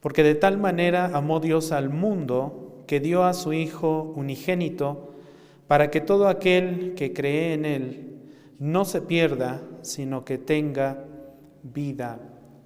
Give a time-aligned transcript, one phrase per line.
[0.00, 5.14] Porque de tal manera amó Dios al mundo que dio a su Hijo unigénito
[5.68, 8.10] para que todo aquel que cree en Él
[8.58, 11.04] no se pierda, sino que tenga
[11.62, 12.18] vida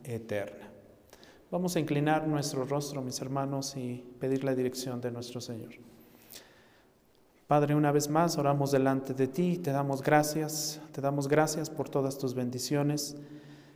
[0.05, 0.70] eterna.
[1.50, 5.70] Vamos a inclinar nuestro rostro, mis hermanos, y pedir la dirección de nuestro Señor.
[7.46, 11.88] Padre, una vez más oramos delante de ti, te damos gracias, te damos gracias por
[11.88, 13.16] todas tus bendiciones.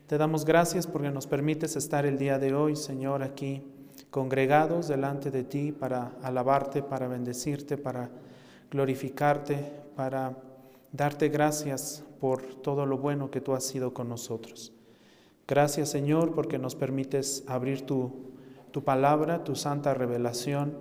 [0.08, 3.62] Te damos gracias porque nos permites estar el día de hoy, Señor, aquí
[4.10, 8.08] congregados delante de ti para alabarte, para bendecirte, para
[8.70, 10.34] glorificarte, para
[10.92, 14.72] darte gracias por todo lo bueno que tú has sido con nosotros.
[15.46, 18.32] Gracias, Señor, porque nos permites abrir tu,
[18.70, 20.78] tu palabra, tu santa revelación,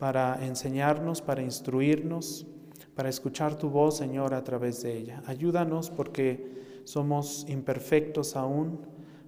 [0.00, 2.48] para enseñarnos, para instruirnos,
[2.96, 5.22] para escuchar tu voz, Señor, a través de ella.
[5.26, 6.59] Ayúdanos porque
[6.90, 8.80] somos imperfectos aún.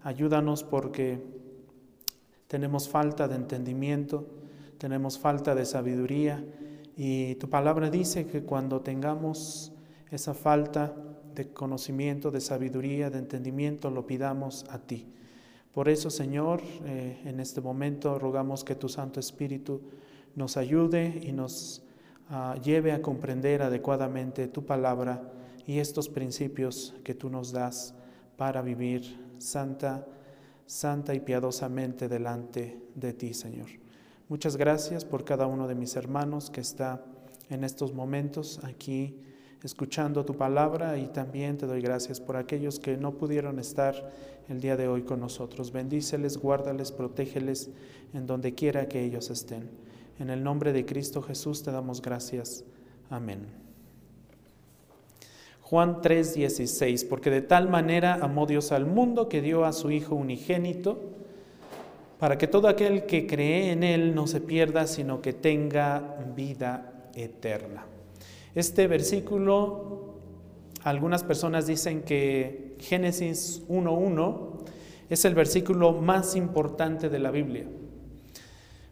[0.02, 1.22] Ayúdanos porque
[2.48, 4.26] tenemos falta de entendimiento,
[4.78, 6.44] tenemos falta de sabiduría
[6.96, 9.72] y tu palabra dice que cuando tengamos
[10.10, 10.92] esa falta
[11.36, 15.06] de conocimiento, de sabiduría, de entendimiento, lo pidamos a ti.
[15.72, 19.80] Por eso, Señor, eh, en este momento rogamos que tu Santo Espíritu
[20.34, 21.82] nos ayude y nos
[22.28, 25.22] ah, lleve a comprender adecuadamente tu palabra
[25.66, 27.94] y estos principios que tú nos das
[28.36, 29.02] para vivir
[29.38, 30.06] santa,
[30.66, 33.68] santa y piadosamente delante de ti, Señor.
[34.28, 37.04] Muchas gracias por cada uno de mis hermanos que está
[37.50, 39.18] en estos momentos aquí
[39.62, 43.94] escuchando tu palabra y también te doy gracias por aquellos que no pudieron estar
[44.48, 45.70] el día de hoy con nosotros.
[45.70, 47.70] Bendíceles, guárdales, protégeles
[48.12, 49.70] en donde quiera que ellos estén.
[50.18, 52.64] En el nombre de Cristo Jesús te damos gracias.
[53.08, 53.61] Amén.
[55.72, 60.14] Juan 3:16, porque de tal manera amó Dios al mundo que dio a su Hijo
[60.14, 61.00] unigénito,
[62.18, 67.08] para que todo aquel que cree en Él no se pierda, sino que tenga vida
[67.14, 67.86] eterna.
[68.54, 70.16] Este versículo,
[70.82, 74.64] algunas personas dicen que Génesis 1.1
[75.08, 77.64] es el versículo más importante de la Biblia,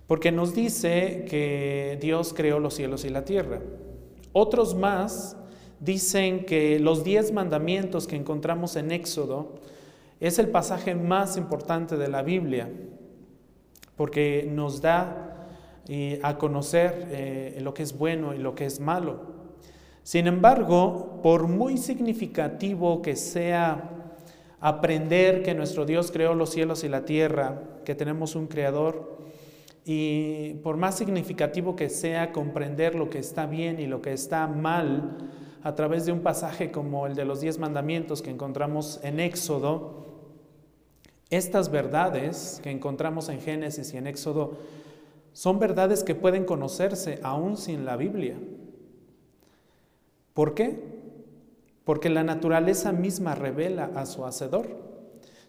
[0.06, 3.60] porque nos dice que Dios creó los cielos y la tierra.
[4.32, 5.36] Otros más
[5.80, 9.54] dicen que los diez mandamientos que encontramos en Éxodo
[10.20, 12.70] es el pasaje más importante de la Biblia,
[13.96, 15.48] porque nos da
[15.88, 19.40] eh, a conocer eh, lo que es bueno y lo que es malo.
[20.02, 23.90] Sin embargo, por muy significativo que sea
[24.60, 29.18] aprender que nuestro Dios creó los cielos y la tierra, que tenemos un creador,
[29.84, 34.46] y por más significativo que sea comprender lo que está bien y lo que está
[34.46, 35.16] mal,
[35.62, 40.06] a través de un pasaje como el de los diez mandamientos que encontramos en Éxodo,
[41.30, 44.58] estas verdades que encontramos en Génesis y en Éxodo
[45.32, 48.36] son verdades que pueden conocerse aún sin la Biblia.
[50.34, 50.82] ¿Por qué?
[51.84, 54.68] Porque la naturaleza misma revela a su hacedor.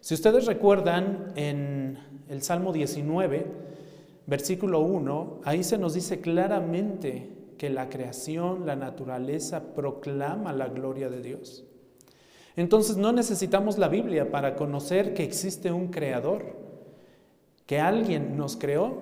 [0.00, 3.46] Si ustedes recuerdan en el Salmo 19,
[4.26, 11.08] versículo 1, ahí se nos dice claramente que la creación, la naturaleza proclama la gloria
[11.08, 11.64] de Dios.
[12.56, 16.56] Entonces no necesitamos la Biblia para conocer que existe un creador,
[17.64, 19.00] que alguien nos creó.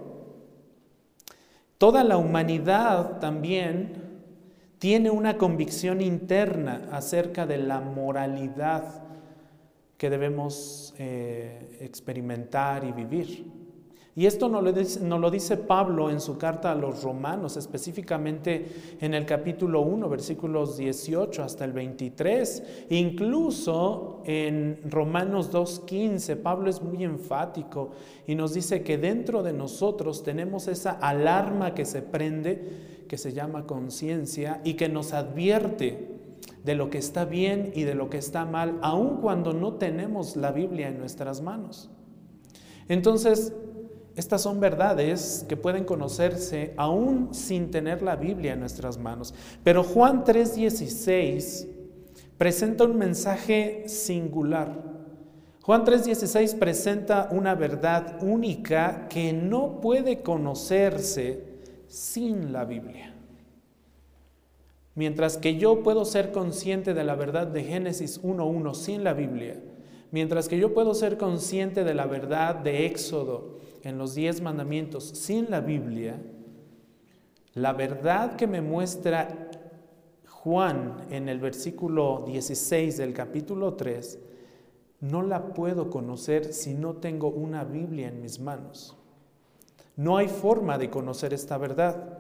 [1.79, 3.95] Toda la humanidad también
[4.79, 9.05] tiene una convicción interna acerca de la moralidad
[9.97, 13.60] que debemos eh, experimentar y vivir.
[14.17, 18.97] Y esto nos lo, dice, lo, dice, Pablo en su carta a los romanos, específicamente
[19.01, 22.87] en el capítulo 1, versículos 18 hasta el 23.
[22.91, 27.91] Incluso en Romanos 2.15, Pablo es muy enfático
[28.27, 33.33] y nos dice que dentro de nosotros tenemos esa alarma que se prende, que se
[33.33, 36.19] llama conciencia, y que nos advierte
[36.65, 40.35] de lo que está bien y de lo que está mal, aun cuando no tenemos
[40.35, 41.91] la Biblia en nuestras manos.
[42.89, 43.53] Entonces,
[44.21, 49.35] estas son verdades que pueden conocerse aún sin tener la Biblia en nuestras manos.
[49.65, 51.67] Pero Juan 3:16
[52.37, 54.85] presenta un mensaje singular.
[55.63, 61.45] Juan 3:16 presenta una verdad única que no puede conocerse
[61.87, 63.15] sin la Biblia.
[64.95, 69.63] Mientras que yo puedo ser consciente de la verdad de Génesis 1.1 sin la Biblia,
[70.11, 75.05] mientras que yo puedo ser consciente de la verdad de Éxodo en los diez mandamientos
[75.05, 76.21] sin la Biblia,
[77.55, 79.51] la verdad que me muestra
[80.29, 84.19] Juan en el versículo 16 del capítulo 3,
[85.01, 88.97] no la puedo conocer si no tengo una Biblia en mis manos.
[89.97, 92.19] No hay forma de conocer esta verdad,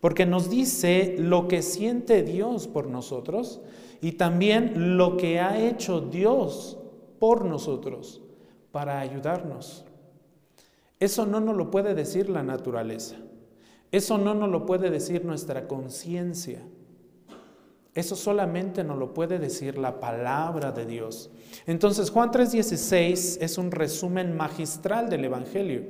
[0.00, 3.60] porque nos dice lo que siente Dios por nosotros
[4.00, 6.78] y también lo que ha hecho Dios
[7.18, 8.22] por nosotros
[8.72, 9.85] para ayudarnos.
[10.98, 13.16] Eso no nos lo puede decir la naturaleza.
[13.92, 16.62] Eso no nos lo puede decir nuestra conciencia.
[17.94, 21.30] Eso solamente nos lo puede decir la palabra de Dios.
[21.66, 25.82] Entonces Juan 3:16 es un resumen magistral del Evangelio.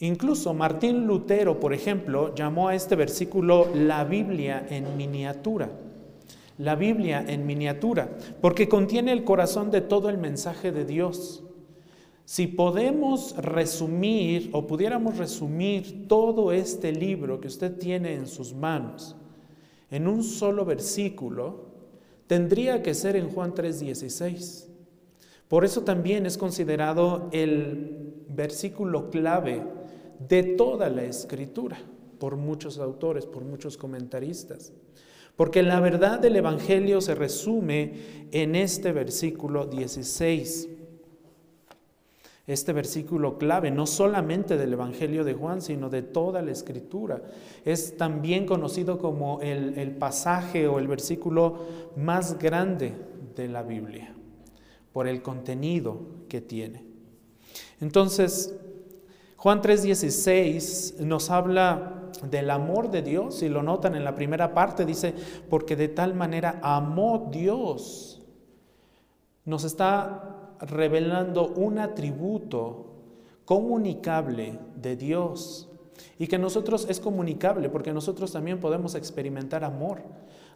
[0.00, 5.70] Incluso Martín Lutero, por ejemplo, llamó a este versículo la Biblia en miniatura.
[6.58, 11.43] La Biblia en miniatura, porque contiene el corazón de todo el mensaje de Dios.
[12.24, 19.14] Si podemos resumir o pudiéramos resumir todo este libro que usted tiene en sus manos,
[19.90, 21.66] en un solo versículo,
[22.26, 24.68] tendría que ser en Juan 3:16.
[25.48, 29.62] Por eso también es considerado el versículo clave
[30.26, 31.76] de toda la escritura
[32.18, 34.72] por muchos autores, por muchos comentaristas.
[35.36, 40.68] Porque la verdad del Evangelio se resume en este versículo 16
[42.46, 47.22] este versículo clave, no solamente del Evangelio de Juan, sino de toda la escritura.
[47.64, 51.58] Es también conocido como el, el, pasaje o el versículo
[51.96, 52.94] más grande
[53.34, 54.14] de la Biblia,
[54.92, 56.84] por el contenido que tiene.
[57.80, 58.54] Entonces,
[59.44, 64.84] Juan 3:16 nos habla del amor de Dios, si lo notan en la primera parte,
[64.84, 65.14] dice,
[65.50, 68.22] porque de tal manera amó Dios.
[69.44, 72.86] Nos está revelando un atributo
[73.44, 75.68] comunicable de Dios
[76.18, 80.02] y que nosotros es comunicable porque nosotros también podemos experimentar amor.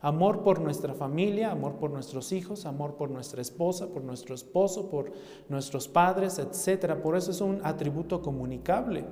[0.00, 4.88] Amor por nuestra familia, amor por nuestros hijos, amor por nuestra esposa, por nuestro esposo,
[4.88, 5.10] por
[5.48, 6.94] nuestros padres, etc.
[6.94, 9.04] Por eso es un atributo comunicable,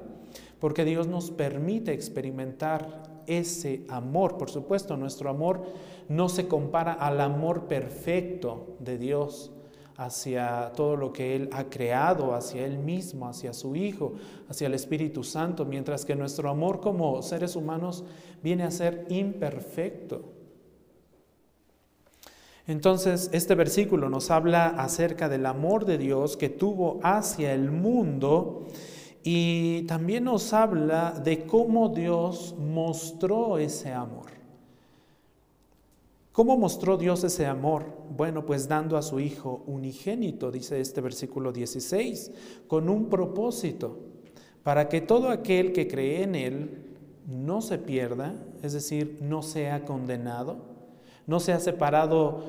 [0.61, 4.39] porque Dios nos permite experimentar ese amor.
[4.39, 5.65] Por supuesto, nuestro amor
[6.09, 9.51] no se compara al amor perfecto de Dios,
[9.97, 14.15] hacia todo lo que Él ha creado, hacia Él mismo, hacia su Hijo,
[14.49, 18.05] hacia el Espíritu Santo, mientras que nuestro amor como seres humanos
[18.43, 20.37] viene a ser imperfecto.
[22.67, 28.67] Entonces, este versículo nos habla acerca del amor de Dios que tuvo hacia el mundo
[29.23, 34.36] y también nos habla de cómo Dios mostró ese amor.
[36.37, 37.87] ¿Cómo mostró Dios ese amor?
[38.15, 42.31] Bueno, pues dando a su Hijo unigénito, dice este versículo 16,
[42.67, 44.01] con un propósito,
[44.63, 46.95] para que todo aquel que cree en Él
[47.27, 50.59] no se pierda, es decir, no sea condenado,
[51.27, 52.45] no sea separado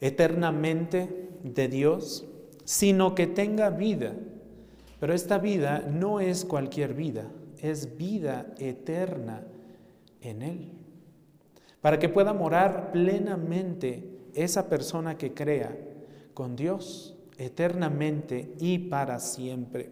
[0.00, 2.26] eternamente de Dios,
[2.64, 4.16] sino que tenga vida.
[4.98, 7.30] Pero esta vida no es cualquier vida,
[7.62, 9.46] es vida eterna
[10.20, 10.83] en Él
[11.84, 15.76] para que pueda morar plenamente esa persona que crea
[16.32, 19.90] con Dios eternamente y para siempre.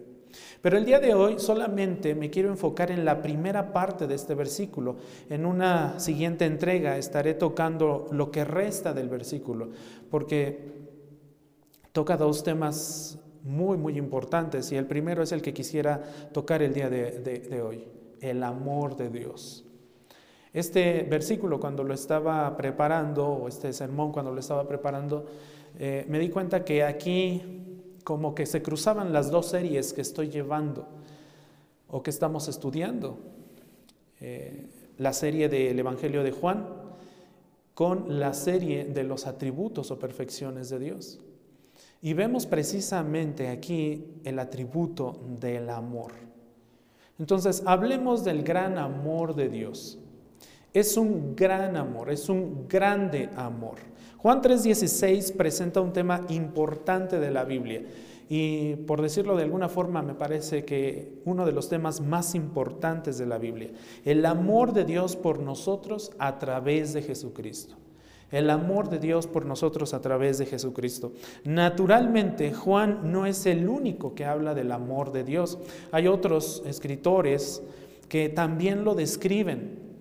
[0.63, 4.35] Pero el día de hoy solamente me quiero enfocar en la primera parte de este
[4.35, 4.97] versículo.
[5.29, 9.69] En una siguiente entrega estaré tocando lo que resta del versículo,
[10.11, 10.73] porque
[11.93, 16.73] toca dos temas muy, muy importantes y el primero es el que quisiera tocar el
[16.73, 17.85] día de, hoy,
[18.23, 19.67] el amor de Dios.
[20.53, 25.25] Este versículo cuando lo estaba preparando, o este sermón cuando lo estaba preparando,
[25.79, 27.43] eh, me di cuenta que aquí
[28.05, 30.87] como que se cruzaban las dos series que estoy llevando
[31.89, 33.19] o que estamos estudiando.
[34.21, 34.67] Eh,
[34.99, 36.69] la serie del Evangelio de Juan
[37.75, 41.21] con la serie de los atributos o perfecciones de Dios.
[42.03, 46.13] Y vemos precisamente aquí el atributo del amor.
[47.19, 49.99] Entonces, hablemos del gran amor de Dios.
[50.73, 53.77] Es un gran amor, es un grande amor.
[54.17, 57.83] Juan 3:16 presenta un tema importante de la Biblia
[58.29, 63.19] y por decirlo de alguna forma me parece que uno de los temas más importantes
[63.19, 63.71] de la Biblia,
[64.05, 67.77] el amor de Dios por nosotros a través de Jesucristo.
[68.31, 71.13] El amor de Dios por nosotros a través de Jesucristo.
[71.45, 75.59] Naturalmente, Juan no es el único que habla del amor de Dios.
[75.91, 77.63] Hay otros escritores
[78.09, 79.92] que también lo describen.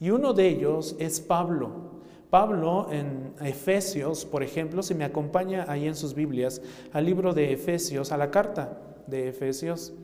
[0.00, 1.96] Y uno de ellos es Pablo.
[2.30, 6.60] Pablo en Efesios, por ejemplo, si me acompaña ahí en sus Biblias,
[6.92, 9.94] al libro de Efesios, a la carta de Efesios,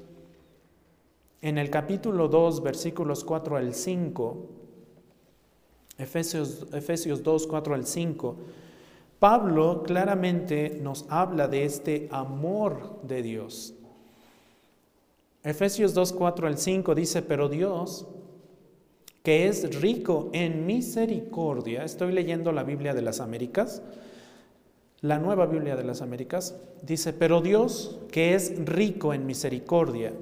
[1.43, 4.49] en el capítulo 2, versículos 4 al 5,
[5.99, 8.37] Efesios, Efesios 2, 4 al 5,
[9.19, 13.75] Pablo claramente nos habla de este amor de Dios.
[15.45, 18.07] Efesios 2, 4 al 5 dice, pero Dios,
[19.23, 23.83] que es rico en misericordia, estoy leyendo la Biblia de las Américas,
[25.01, 30.13] la nueva Biblia de las Américas, dice, pero Dios, que es rico en misericordia,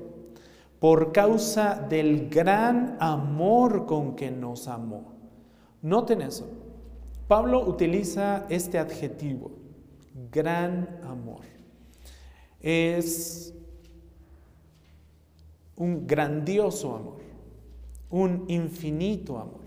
[0.80, 5.12] por causa del gran amor con que nos amó.
[5.82, 6.48] Noten eso.
[7.28, 9.52] Pablo utiliza este adjetivo,
[10.32, 11.42] gran amor.
[12.60, 13.54] Es
[15.76, 17.19] un grandioso amor,
[18.10, 19.60] un infinito amor,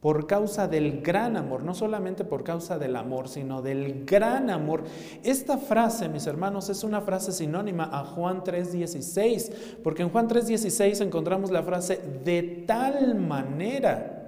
[0.00, 4.82] por causa del gran amor, no solamente por causa del amor, sino del gran amor.
[5.22, 11.00] Esta frase, mis hermanos, es una frase sinónima a Juan 3:16, porque en Juan 3:16
[11.00, 14.18] encontramos la frase de tal manera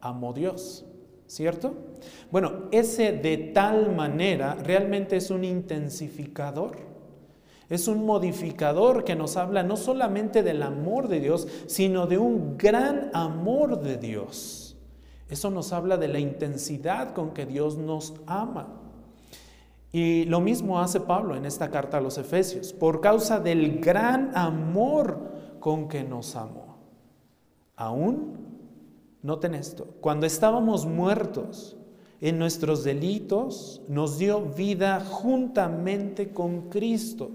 [0.00, 0.84] amó Dios.
[1.28, 1.74] ¿Cierto?
[2.30, 6.91] Bueno, ese de tal manera realmente es un intensificador.
[7.72, 12.58] Es un modificador que nos habla no solamente del amor de Dios, sino de un
[12.58, 14.76] gran amor de Dios.
[15.30, 18.68] Eso nos habla de la intensidad con que Dios nos ama.
[19.90, 24.36] Y lo mismo hace Pablo en esta carta a los Efesios, por causa del gran
[24.36, 26.76] amor con que nos amó.
[27.74, 28.36] Aún,
[29.22, 31.78] noten esto, cuando estábamos muertos
[32.20, 37.30] en nuestros delitos, nos dio vida juntamente con Cristo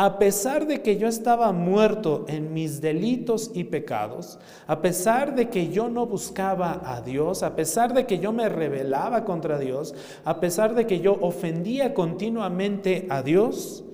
[0.00, 4.38] a pesar de que yo estaba muerto en mis delitos y pecados,
[4.68, 8.48] a pesar de que yo no buscaba a Dios, a pesar de que yo me
[8.48, 13.84] rebelaba contra Dios, a pesar de que yo ofendía continuamente a Dios,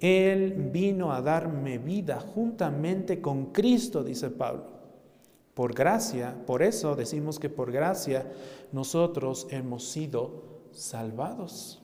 [0.00, 4.66] Él vino a darme vida juntamente con Cristo, dice Pablo.
[5.54, 8.30] Por gracia, por eso decimos que por gracia
[8.70, 10.42] nosotros hemos sido
[10.72, 11.83] salvados.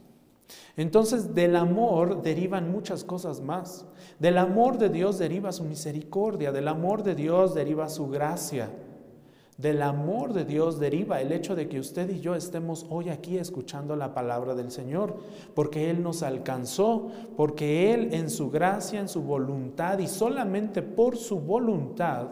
[0.77, 3.87] Entonces del amor derivan muchas cosas más.
[4.19, 8.71] Del amor de Dios deriva su misericordia, del amor de Dios deriva su gracia.
[9.61, 13.37] Del amor de Dios deriva el hecho de que usted y yo estemos hoy aquí
[13.37, 15.19] escuchando la palabra del Señor,
[15.55, 21.19] porque Él nos alcanzó, porque Él en su gracia, en su voluntad y solamente por
[21.19, 22.29] su voluntad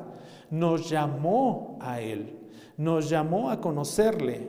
[0.51, 2.39] nos llamó a Él,
[2.79, 4.49] nos llamó a conocerle,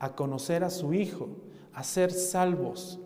[0.00, 1.28] a conocer a su Hijo,
[1.78, 2.98] a ser salvos.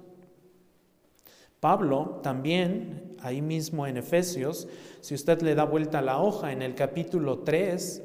[1.61, 4.67] Pablo también, ahí mismo en Efesios,
[5.03, 8.03] si usted le da vuelta a la hoja en el capítulo 3,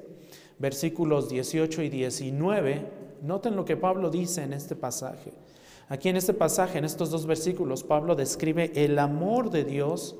[0.59, 2.86] versículos 18 y 19,
[3.21, 5.31] noten lo que Pablo dice en este pasaje.
[5.88, 10.17] Aquí en este pasaje, en estos dos versículos, Pablo describe el amor de Dios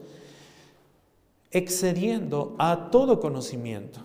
[1.52, 4.00] excediendo a todo conocimiento.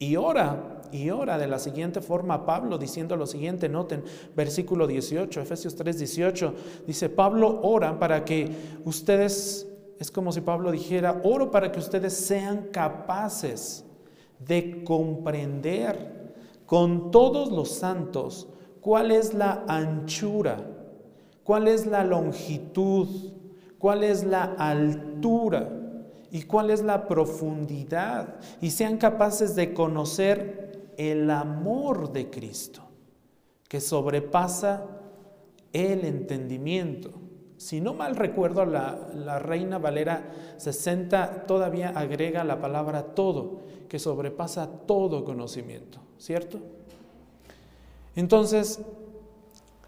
[0.00, 4.04] Y ora y ora de la siguiente forma Pablo diciendo lo siguiente, noten
[4.36, 6.54] versículo 18, Efesios 3, 18,
[6.86, 8.48] dice Pablo ora para que
[8.84, 9.66] ustedes,
[9.98, 13.84] es como si Pablo dijera, oro para que ustedes sean capaces
[14.38, 16.32] de comprender
[16.64, 18.48] con todos los santos
[18.80, 20.64] cuál es la anchura,
[21.42, 23.08] cuál es la longitud,
[23.78, 25.70] cuál es la altura
[26.30, 30.63] y cuál es la profundidad y sean capaces de conocer
[30.98, 32.82] el amor de Cristo,
[33.68, 34.86] que sobrepasa
[35.72, 37.10] el entendimiento.
[37.56, 44.68] Si no mal recuerdo, la, Reina Valera 60 todavía agrega la palabra todo, que sobrepasa
[44.86, 46.58] todo conocimiento, ¿cierto?
[48.16, 48.80] Entonces,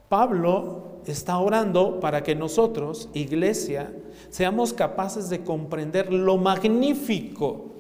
[0.08, 3.92] Pablo está orando para que nosotros, iglesia,
[4.30, 7.75] seamos capaces de comprender lo magnífico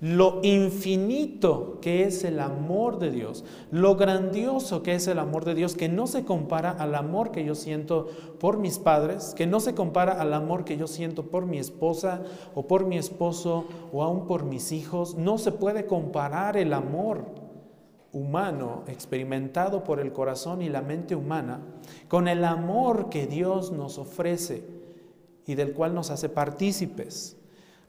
[0.00, 5.54] lo infinito que es el amor de Dios, lo grandioso que es el amor de
[5.54, 8.06] Dios, que no se compara al amor que yo siento
[8.38, 12.22] por mis padres, que no se compara al amor que yo siento por mi esposa
[12.54, 15.16] o por mi esposo o aún por mis hijos.
[15.16, 17.24] No se puede comparar el amor
[18.12, 21.60] humano experimentado por el corazón y la mente humana
[22.08, 24.64] con el amor que Dios nos ofrece
[25.46, 27.37] y del cual nos hace partícipes.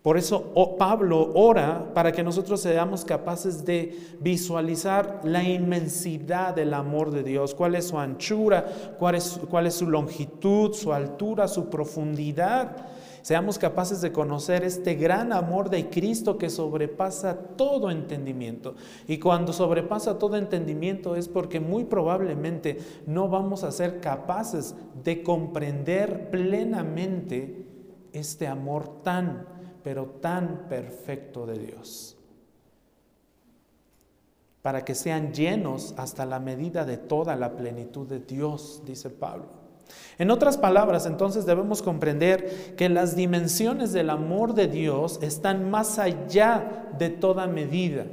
[0.02, 6.74] Por eso oh, Pablo ora para que nosotros seamos capaces de visualizar la inmensidad del
[6.74, 8.66] amor de Dios, cuál es su anchura,
[8.98, 12.78] cuál es, cuál es su longitud, su altura, su profundidad.
[13.22, 18.76] Seamos capaces de conocer este gran amor de Cristo que sobrepasa todo entendimiento.
[19.06, 25.22] Y cuando sobrepasa todo entendimiento es porque muy probablemente no vamos a ser capaces de
[25.22, 27.66] comprender plenamente
[28.14, 29.49] este amor tan
[29.84, 32.18] pero tan perfecto de Dios,
[34.62, 39.60] para que sean llenos hasta la medida de toda la plenitud de Dios, dice Pablo.
[40.18, 45.98] En otras palabras, entonces debemos comprender que las dimensiones del amor de Dios están más
[45.98, 48.06] allá de toda medida.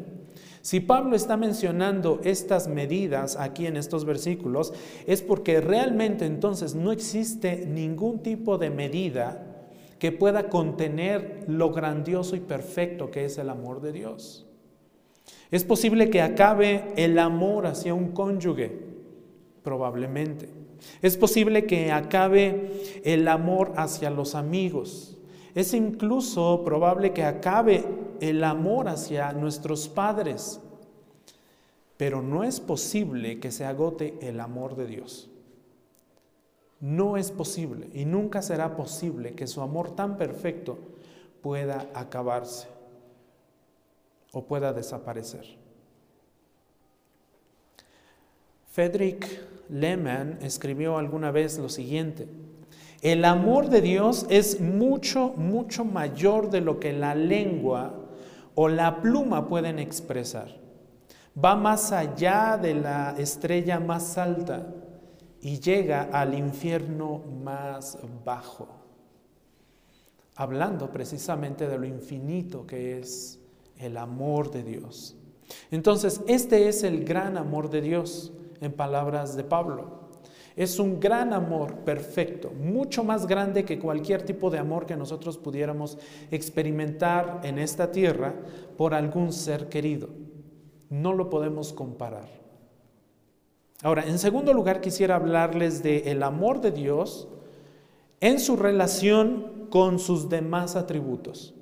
[0.63, 4.73] Si Pablo está mencionando estas medidas aquí en estos versículos,
[5.07, 9.46] es porque realmente entonces no existe ningún tipo de medida
[9.99, 14.47] que pueda contener lo grandioso y perfecto que es el amor de Dios.
[15.51, 18.73] Es posible que acabe el amor hacia un cónyuge,
[19.63, 20.49] probablemente.
[21.03, 25.17] Es posible que acabe el amor hacia los amigos.
[25.55, 27.85] Es incluso probable que acabe
[28.21, 30.61] el amor hacia nuestros padres.
[31.97, 35.31] Pero no es posible que se agote el amor de Dios.
[36.81, 40.79] No es posible y nunca será posible que su amor tan perfecto
[41.43, 42.69] pueda acabarse
[44.33, 45.47] o pueda desaparecer.
[48.71, 49.41] Friedrich
[49.71, 52.29] Lehmann escribió alguna vez lo siguiente,
[53.03, 57.95] el amor de Dios es mucho, mucho mayor de lo que la lengua
[58.55, 60.49] o la pluma pueden expresar.
[61.43, 64.67] Va más allá de la estrella más alta
[65.41, 68.69] y llega al infierno más bajo,
[70.35, 73.39] hablando precisamente de lo infinito que es
[73.79, 75.17] el amor de Dios.
[75.71, 80.07] Entonces, este es el gran amor de Dios, en palabras de Pablo.
[80.57, 85.37] Es un gran amor perfecto, mucho más grande que cualquier tipo de amor que nosotros
[85.37, 85.99] pudiéramos
[86.31, 88.35] experimentar en esta tierra
[88.77, 90.09] por algún ser querido.
[90.89, 92.46] No lo podemos comparar.
[93.83, 97.29] Ahora, en segundo lugar, quisiera hablarles del el amor de Dios
[98.21, 101.55] en su relación con sus demás atributos.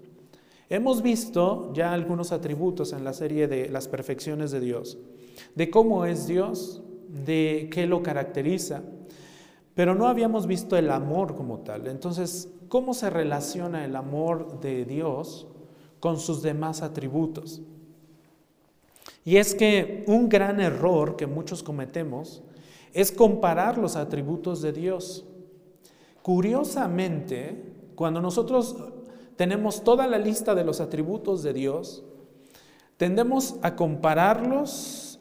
[0.71, 4.99] Hemos visto ya algunos atributos en la serie de las perfecciones de Dios,
[5.54, 8.82] de cómo es Dios, de qué lo caracteriza,
[9.75, 11.89] pero no habíamos visto el amor como tal.
[11.89, 15.49] Entonces, ¿cómo se relaciona el amor de Dios
[16.00, 17.60] con sus demás atributos?
[19.25, 22.43] Y es que un gran error que muchos cometemos
[22.93, 25.25] es comparar los atributos de Dios.
[26.23, 28.76] Curiosamente, cuando nosotros
[29.37, 32.04] tenemos toda la lista de los atributos de Dios,
[32.97, 35.19] tendemos a compararlos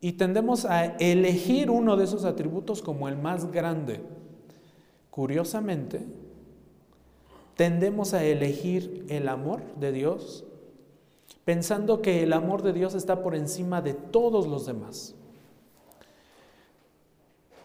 [0.00, 4.00] y tendemos a elegir uno de esos atributos como el más grande.
[5.10, 6.06] Curiosamente,
[7.56, 10.46] tendemos a elegir el amor de Dios
[11.50, 15.16] pensando que el amor de Dios está por encima de todos los demás.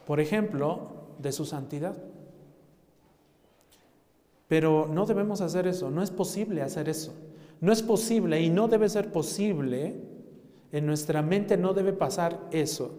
[0.07, 1.95] Por ejemplo, de su santidad.
[4.47, 7.13] Pero no debemos hacer eso, no es posible hacer eso.
[7.61, 10.01] No es posible y no debe ser posible,
[10.71, 12.89] en nuestra mente no debe pasar eso,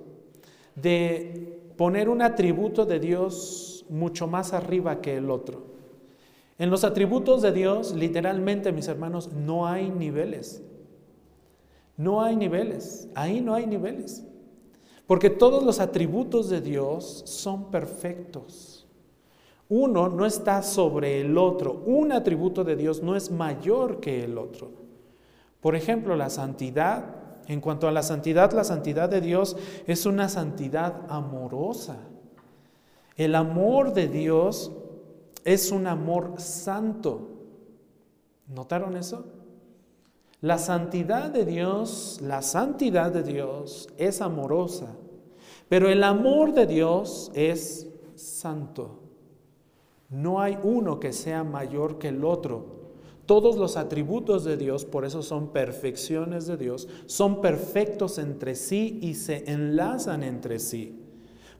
[0.76, 5.64] de poner un atributo de Dios mucho más arriba que el otro.
[6.60, 10.62] En los atributos de Dios, literalmente, mis hermanos, no hay niveles.
[11.96, 14.24] No hay niveles, ahí no hay niveles.
[15.06, 18.86] Porque todos los atributos de Dios son perfectos.
[19.68, 21.82] Uno no está sobre el otro.
[21.86, 24.70] Un atributo de Dios no es mayor que el otro.
[25.60, 27.14] Por ejemplo, la santidad.
[27.48, 29.56] En cuanto a la santidad, la santidad de Dios
[29.86, 31.96] es una santidad amorosa.
[33.16, 34.72] El amor de Dios
[35.44, 37.28] es un amor santo.
[38.48, 39.24] ¿Notaron eso?
[40.42, 44.94] La santidad de Dios, la santidad de Dios es amorosa,
[45.68, 49.00] pero el amor de Dios es santo.
[50.10, 52.76] No hay uno que sea mayor que el otro.
[53.24, 59.00] Todos los atributos de Dios, por eso son perfecciones de Dios, son perfectos entre sí
[59.02, 61.02] y se enlazan entre sí.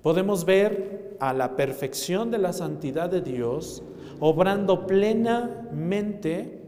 [0.02, 3.82] Podemos ver a la perfección de la santidad de Dios
[4.20, 6.65] obrando plenamente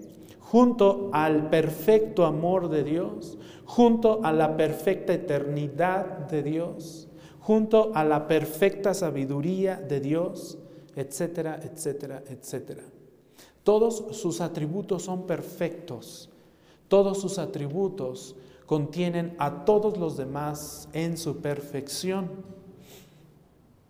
[0.51, 7.09] junto al perfecto amor de Dios, junto a la perfecta eternidad de Dios,
[7.41, 10.59] junto a la perfecta sabiduría de Dios
[10.99, 12.83] etcétera, etcétera, etcétera.
[13.63, 16.29] Todos sus atributos son perfectos.
[16.89, 18.35] Todos sus atributos
[18.67, 22.58] contienen a todos los demás en su perfección.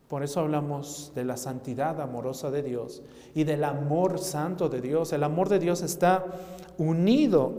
[0.09, 3.03] Por eso hablamos de la santidad amorosa de Dios
[3.35, 5.13] y del amor santo de Dios.
[5.13, 6.25] El amor de Dios está
[6.79, 7.53] unido,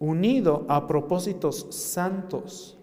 [0.00, 2.76] unido a propósitos santos.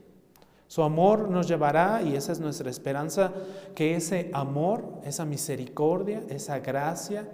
[0.68, 3.34] Su amor nos llevará, y esa es nuestra esperanza,
[3.76, 7.30] que ese amor, esa misericordia, esa gracia,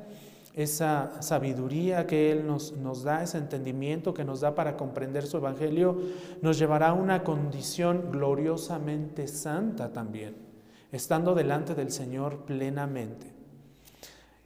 [0.55, 5.37] esa sabiduría que Él nos, nos, da, ese entendimiento que nos da para comprender su
[5.37, 5.97] Evangelio,
[6.41, 10.52] nos llevará a una condición gloriosamente santa también.
[10.93, 13.33] Estando delante del Señor plenamente.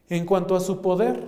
[0.10, 1.22] En cuanto a su poder,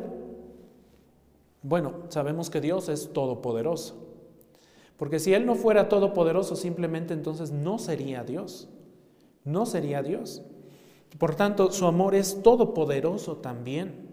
[1.61, 4.07] bueno, sabemos que Dios es todopoderoso.
[4.97, 8.69] Porque si Él no fuera todopoderoso, simplemente entonces no sería Dios.
[9.43, 10.41] No sería Dios.
[11.17, 14.07] Por tanto, su amor es todopoderoso también.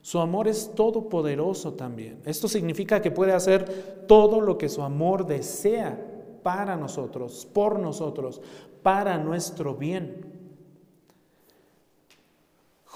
[0.00, 2.20] Su amor es todopoderoso también.
[2.24, 6.00] Esto significa que puede hacer todo lo que su amor desea
[6.44, 8.40] para nosotros, por nosotros,
[8.84, 10.35] para nuestro bien.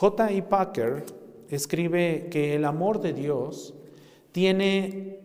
[0.00, 0.32] J.
[0.32, 0.40] E.
[0.40, 1.04] Packer
[1.50, 3.74] escribe que el amor de Dios
[4.32, 5.20] tiene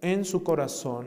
[0.00, 1.06] en su corazón,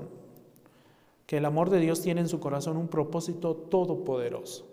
[1.26, 4.66] que el amor de Dios tiene en su corazón un propósito todopoderoso.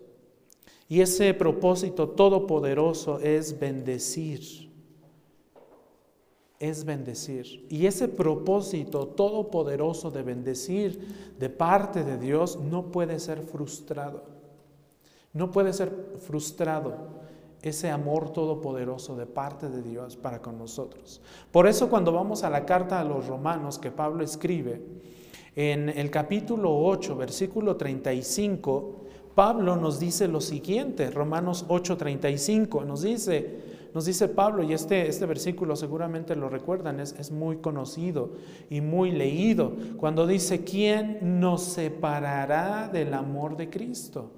[0.88, 4.70] Y ese propósito todopoderoso es bendecir.
[6.60, 7.66] Es bendecir.
[7.68, 14.22] Y ese propósito todopoderoso de bendecir de parte de Dios no puede ser frustrado.
[15.32, 17.20] No puede ser frustrado
[17.62, 21.20] ese amor todopoderoso de parte de Dios para con nosotros.
[21.50, 24.82] Por eso cuando vamos a la carta a los romanos que Pablo escribe,
[25.54, 29.02] en el capítulo 8, versículo 35,
[29.34, 33.60] Pablo nos dice lo siguiente, Romanos 8:35, nos dice,
[33.94, 38.30] nos dice Pablo, y este, este versículo seguramente lo recuerdan, es, es muy conocido
[38.70, 44.30] y muy leído, cuando dice, ¿quién nos separará del amor de Cristo?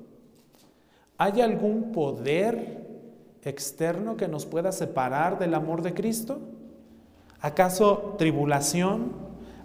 [1.16, 2.83] ¿Hay algún poder
[3.44, 6.40] externo que nos pueda separar del amor de Cristo?
[7.40, 9.12] ¿Acaso tribulación?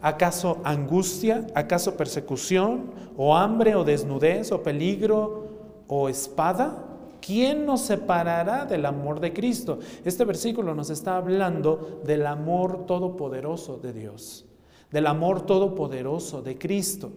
[0.02, 1.48] ¿Acaso angustia?
[1.56, 2.92] ¿Acaso persecución?
[3.18, 3.76] ¿O hambre?
[3.76, 4.52] ¿O desnudez?
[4.52, 5.48] ¿O peligro?
[5.88, 6.86] ¿O espada?
[7.22, 9.80] ¿Quién nos separará del amor de Cristo?
[10.06, 14.46] Este versículo nos está hablando del amor todopoderoso de Dios,
[14.92, 17.12] del amor todopoderoso de Cristo.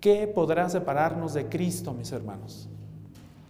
[0.00, 2.68] ¿Qué podrá separarnos de Cristo, mis hermanos?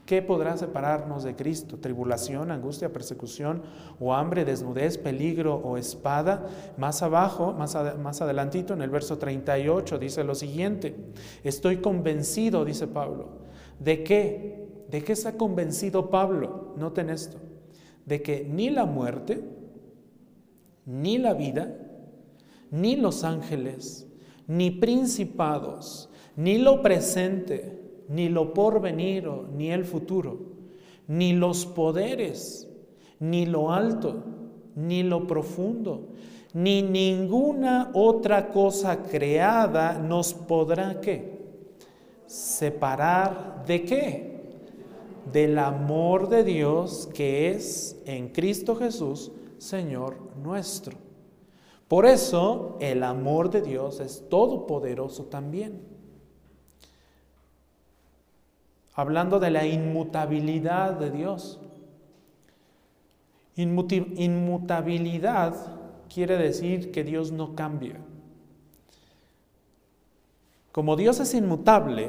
[0.09, 1.77] ¿Qué podrá separarnos de Cristo?
[1.77, 3.61] ¿Tribulación, angustia, persecución
[4.01, 6.47] o hambre, desnudez, peligro o espada?
[6.79, 10.97] Más abajo, más, adelantito, en el verso 38 dice lo siguiente,
[11.44, 13.42] estoy convencido, dice Pablo,
[13.81, 14.87] ¿de qué?
[14.88, 16.73] ¿De qué está convencido Pablo?
[16.79, 17.37] Noten esto,
[18.07, 19.44] de que ni la muerte,
[20.87, 21.77] ni la vida,
[22.71, 24.07] ni los ángeles,
[24.47, 27.78] ni principados, ni lo presente,
[28.09, 30.38] ni lo porvenir, ni el futuro,
[31.07, 32.68] ni los poderes,
[33.21, 34.25] ni lo alto,
[34.75, 36.09] ni lo profundo,
[36.55, 41.38] ni ninguna otra cosa creada nos podrá qué?
[42.27, 44.38] Separar de qué?
[45.31, 50.97] Del amor de Dios que es en Cristo Jesús, Señor nuestro.
[51.87, 55.98] Por eso el amor de Dios es todopoderoso también
[58.99, 61.61] hablando de la inmutabilidad de Dios.
[63.55, 65.55] Inmutabilidad
[66.13, 68.01] quiere decir que Dios no cambia.
[70.73, 72.09] Como Dios es inmutable,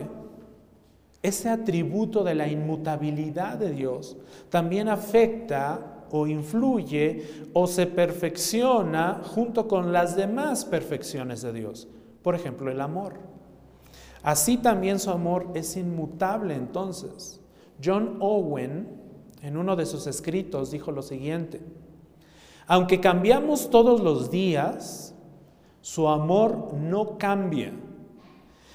[1.21, 4.17] ese atributo de la inmutabilidad de Dios
[4.49, 11.87] también afecta o influye o se perfecciona junto con las demás perfecciones de Dios.
[12.23, 13.38] Por ejemplo, el amor.
[14.23, 17.39] Así también su amor es inmutable entonces.
[17.83, 18.87] John Owen,
[19.41, 21.61] en uno de sus escritos, dijo lo siguiente,
[22.67, 25.15] aunque cambiamos todos los días,
[25.81, 27.73] su amor no cambia.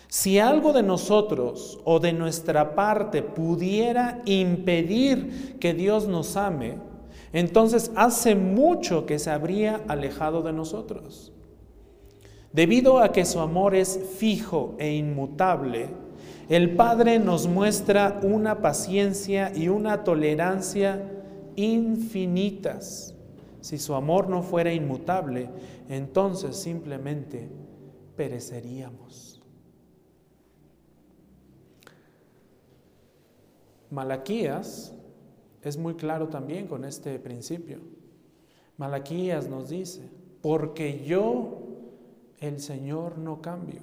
[0.08, 6.78] Si algo de nosotros o de nuestra parte pudiera impedir que Dios nos ame,
[7.32, 11.33] entonces hace mucho que se habría alejado de nosotros.
[12.54, 15.88] Debido a que su amor es fijo e inmutable,
[16.48, 21.02] el Padre nos muestra una paciencia y una tolerancia
[21.56, 23.16] infinitas.
[23.60, 25.50] Si su amor no fuera inmutable,
[25.88, 27.48] entonces simplemente
[28.14, 29.42] pereceríamos.
[33.90, 34.94] Malaquías
[35.60, 37.78] es muy claro también con este principio.
[38.76, 40.08] Malaquías nos dice,
[40.40, 41.63] porque yo
[42.44, 43.80] el Señor no cambió.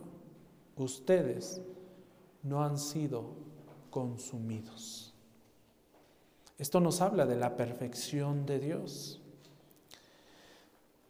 [0.76, 1.62] Ustedes
[2.43, 3.26] no han sido
[3.89, 5.13] consumidos.
[6.58, 9.19] Esto nos habla de la perfección de Dios,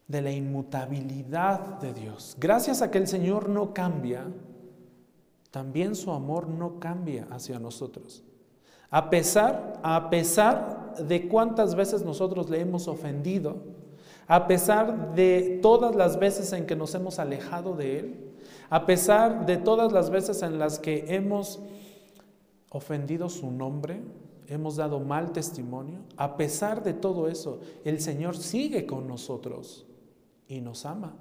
[0.08, 2.38] de la inmutabilidad de Dios.
[2.40, 4.28] Gracias a que el Señor no cambia,
[5.52, 8.24] también su amor no cambia hacia nosotros.
[8.90, 13.81] A pesar, a pesar de cuántas veces nosotros le hemos ofendido,
[14.32, 18.16] a pesar de todas las veces en que nos hemos alejado de Él,
[18.70, 21.60] a pesar de todas las veces en las que hemos
[22.70, 24.02] ofendido su nombre,
[24.48, 29.86] hemos dado mal testimonio, a pesar de todo eso, el Señor sigue con nosotros
[30.48, 31.14] y nos ama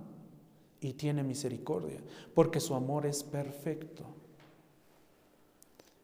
[0.80, 1.98] y tiene misericordia,
[2.32, 4.04] porque su amor es perfecto.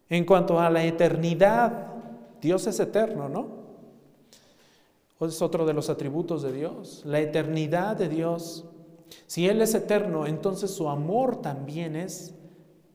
[0.08, 1.86] En cuanto a la eternidad,
[2.40, 3.55] Dios es eterno, ¿no?
[5.20, 8.66] Es otro de los atributos de Dios, la eternidad de Dios.
[9.26, 12.34] Si Él es eterno, entonces su amor también es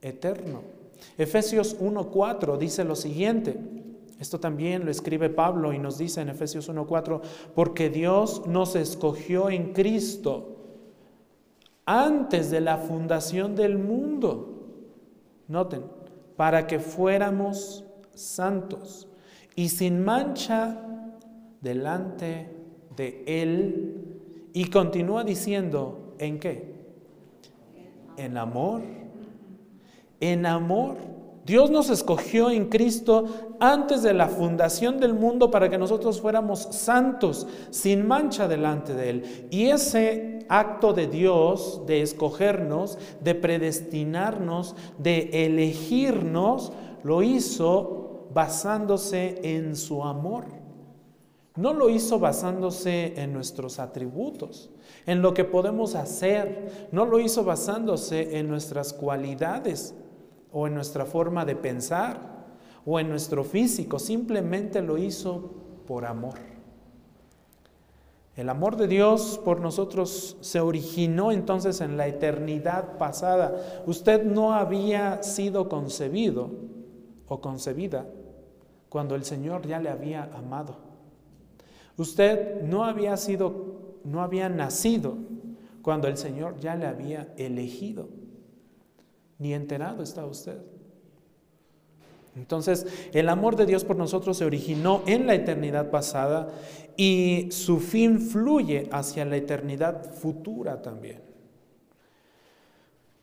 [0.02, 0.62] eterno.
[1.18, 3.58] Efesios 1.4 dice lo siguiente,
[4.20, 7.22] esto también lo escribe Pablo y nos dice en Efesios 1.4,
[7.56, 10.58] porque Dios nos escogió en Cristo
[11.86, 14.68] antes de la fundación del mundo.
[15.48, 15.86] Noten,
[16.38, 19.08] para que fuéramos santos
[19.56, 20.91] y sin mancha
[21.62, 22.50] delante
[22.96, 23.98] de Él.
[24.54, 26.76] Y continúa diciendo, ¿en qué?
[28.18, 28.82] En amor.
[30.20, 30.98] En amor.
[31.46, 33.26] Dios nos escogió en Cristo
[33.60, 39.10] antes de la fundación del mundo para que nosotros fuéramos santos, sin mancha delante de
[39.10, 39.48] Él.
[39.50, 49.76] Y ese acto de Dios de escogernos, de predestinarnos, de elegirnos, lo hizo basándose en
[49.76, 50.61] su amor.
[51.56, 54.70] No lo hizo basándose en nuestros atributos,
[55.06, 56.88] en lo que podemos hacer.
[56.92, 59.94] No lo hizo basándose en nuestras cualidades
[60.54, 62.46] o en nuestra forma de pensar
[62.86, 64.00] o en nuestro físico.
[64.00, 65.52] Simplemente lo hizo
[65.86, 66.36] por amor.
[68.38, 73.84] El amor de Dios por nosotros se originó entonces en la eternidad pasada.
[73.86, 76.50] Usted no había sido concebido
[77.28, 78.06] o concebida
[78.88, 80.91] cuando el Señor ya le había amado.
[82.02, 85.18] Usted no había sido, no había nacido
[85.84, 88.10] cuando el Señor ya le había elegido.
[89.38, 90.58] Ni enterado está usted.
[92.36, 96.50] Entonces, el amor de Dios por nosotros se originó en la eternidad pasada
[96.98, 101.22] y su fin fluye hacia la eternidad futura también.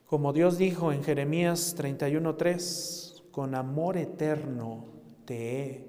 [0.06, 4.84] Como Dios dijo en Jeremías 31:3, con amor eterno
[5.24, 5.84] te he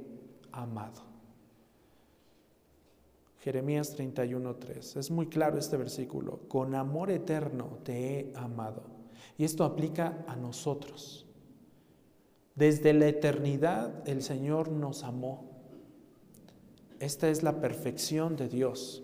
[0.52, 1.09] amado.
[3.50, 4.96] Jeremías 31:3.
[4.98, 6.42] Es muy claro este versículo.
[6.48, 8.84] Con amor eterno te he amado.
[9.40, 11.26] Y esto aplica a nosotros.
[12.54, 15.50] Desde la eternidad el Señor nos amó.
[17.00, 19.04] Esta es la perfección de Dios.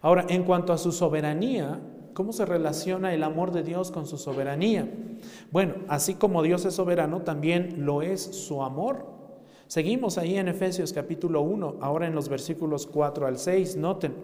[0.00, 1.82] Ahora, en cuanto a su soberanía,
[2.14, 4.90] ¿cómo se relaciona el amor de Dios con su soberanía?
[5.50, 9.09] Bueno, así como Dios es soberano, también lo es su amor.
[9.70, 14.14] Seguimos ahí en Efesios capítulo 1, ahora en los versículos 4 al 6, noten.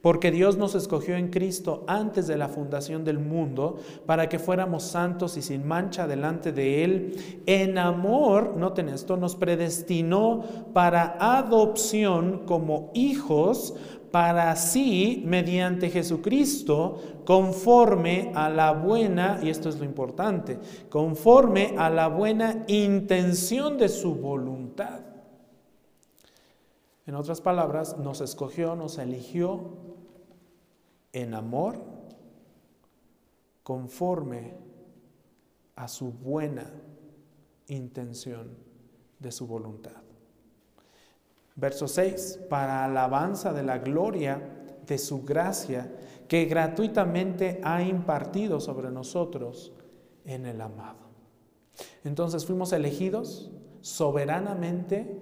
[0.00, 4.84] Porque Dios nos escogió en Cristo antes de la fundación del mundo para que fuéramos
[4.84, 7.42] santos y sin mancha delante de Él.
[7.44, 13.74] En amor, noten esto, nos predestinó para adopción como hijos
[14.10, 21.90] para sí, mediante Jesucristo, conforme a la buena, y esto es lo importante, conforme a
[21.90, 25.00] la buena intención de su voluntad.
[27.06, 29.72] En otras palabras, nos escogió, nos eligió
[31.12, 31.80] en amor,
[33.62, 34.54] conforme
[35.76, 36.70] a su buena
[37.68, 38.56] intención
[39.18, 40.07] de su voluntad.
[41.58, 44.40] Verso 6, para alabanza de la gloria
[44.86, 45.92] de su gracia
[46.28, 49.72] que gratuitamente ha impartido sobre nosotros
[50.24, 51.08] en el amado.
[52.04, 55.20] Entonces fuimos elegidos soberanamente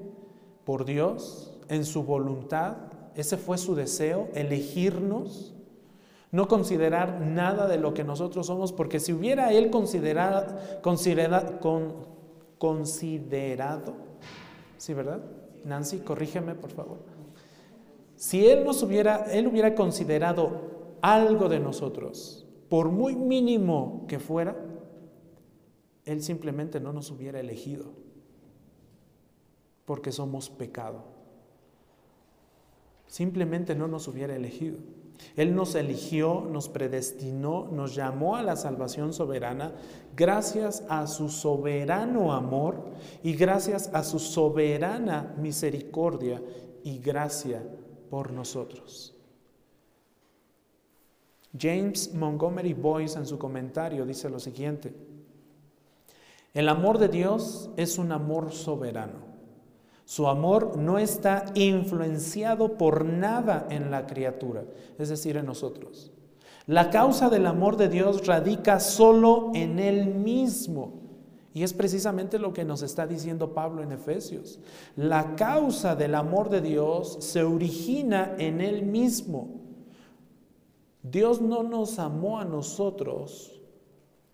[0.64, 2.77] por Dios en su voluntad.
[3.14, 5.55] Ese fue su deseo, elegirnos,
[6.33, 10.59] no considerar nada de lo que nosotros somos, porque si hubiera Él considerado,
[12.59, 13.94] considerado,
[14.77, 15.22] ¿sí verdad?
[15.66, 16.98] Nancy, corrígeme por favor.
[18.14, 24.57] Si Él nos hubiera, Él hubiera considerado algo de nosotros, por muy mínimo que fuera,
[26.05, 27.92] Él simplemente no nos hubiera elegido,
[29.85, 31.05] porque somos pecado.
[33.07, 34.79] Simplemente no nos hubiera elegido.
[35.37, 39.72] Él nos eligió, nos predestinó, nos llamó a la salvación soberana
[40.16, 42.85] gracias a su soberano amor
[43.22, 46.42] y gracias a su soberana misericordia
[46.83, 47.62] y gracia
[48.11, 49.14] por nosotros.
[51.59, 54.94] James Montgomery Boyce en su comentario dice lo siguiente,
[56.55, 59.26] el amor de Dios es un amor soberano.
[60.07, 64.62] Su amor no está influenciado por nada en la criatura,
[64.99, 66.12] es decir, en nosotros.
[66.66, 71.03] La causa del amor de Dios radica solo en Él mismo
[71.55, 74.61] Y es precisamente lo que nos está diciendo Pablo en Efesios.
[74.95, 79.49] La causa del amor de Dios se origina en Él mismo.
[81.03, 83.61] Dios no nos amó a nosotros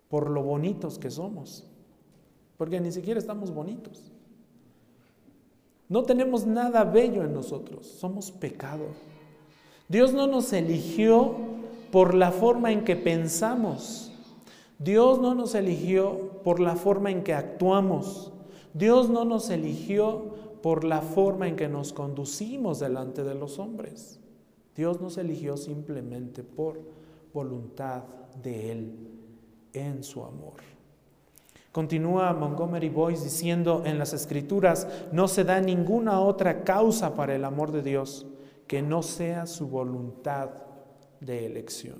[0.07, 1.65] por lo bonitos que somos,
[2.57, 4.12] porque ni siquiera estamos bonitos.
[5.93, 8.85] No tenemos nada bello en nosotros, somos pecado.
[9.87, 11.35] Dios no nos eligió
[11.91, 14.11] por la forma en que pensamos.
[14.79, 18.33] Dios no nos eligió por la forma en que actuamos.
[18.73, 24.19] Dios no nos eligió por la forma en que nos conducimos delante de los hombres.
[24.75, 26.81] Dios nos eligió simplemente por
[27.35, 28.01] voluntad
[28.41, 28.95] de Él
[29.73, 30.72] en su amor.
[31.73, 37.43] Continúa Montgomery Boyce diciendo en las escrituras, no se da ninguna otra causa para el
[37.43, 38.27] amor de Dios
[38.67, 40.51] que no sea su voluntad
[41.19, 41.99] de elección.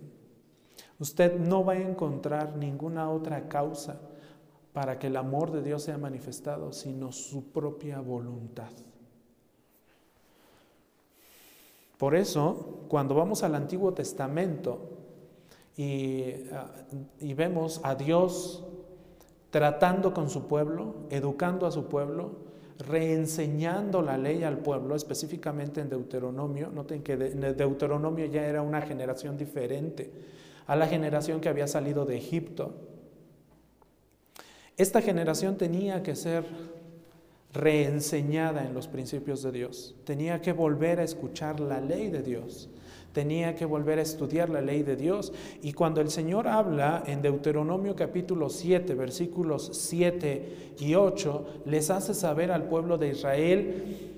[0.99, 3.99] Usted no va a encontrar ninguna otra causa
[4.73, 8.71] para que el amor de Dios sea manifestado, sino su propia voluntad.
[11.97, 14.89] Por eso, cuando vamos al Antiguo Testamento
[15.75, 16.71] y, ah,
[17.19, 18.63] vemos a Dios
[19.53, 22.31] tratando con su pueblo, educando a su pueblo,
[22.79, 26.71] reenseñando la ley al pueblo, específicamente en Deuteronomio.
[26.71, 30.11] Noten que Deuteronomio ya era una generación diferente
[30.65, 32.73] a la generación que había salido de Egipto.
[34.75, 36.45] Esta generación tenía que ser
[37.53, 39.93] reenseñada en los principios de Dios.
[40.03, 42.71] Tenía que volver a escuchar la ley de Dios.
[43.13, 45.31] Tenía que volver a estudiar la ley de Dios.
[45.61, 52.15] Y cuando el Señor habla en Deuteronomio capítulo 7, versículos 7 y 8, les hace
[52.15, 54.09] saber al pueblo de Israel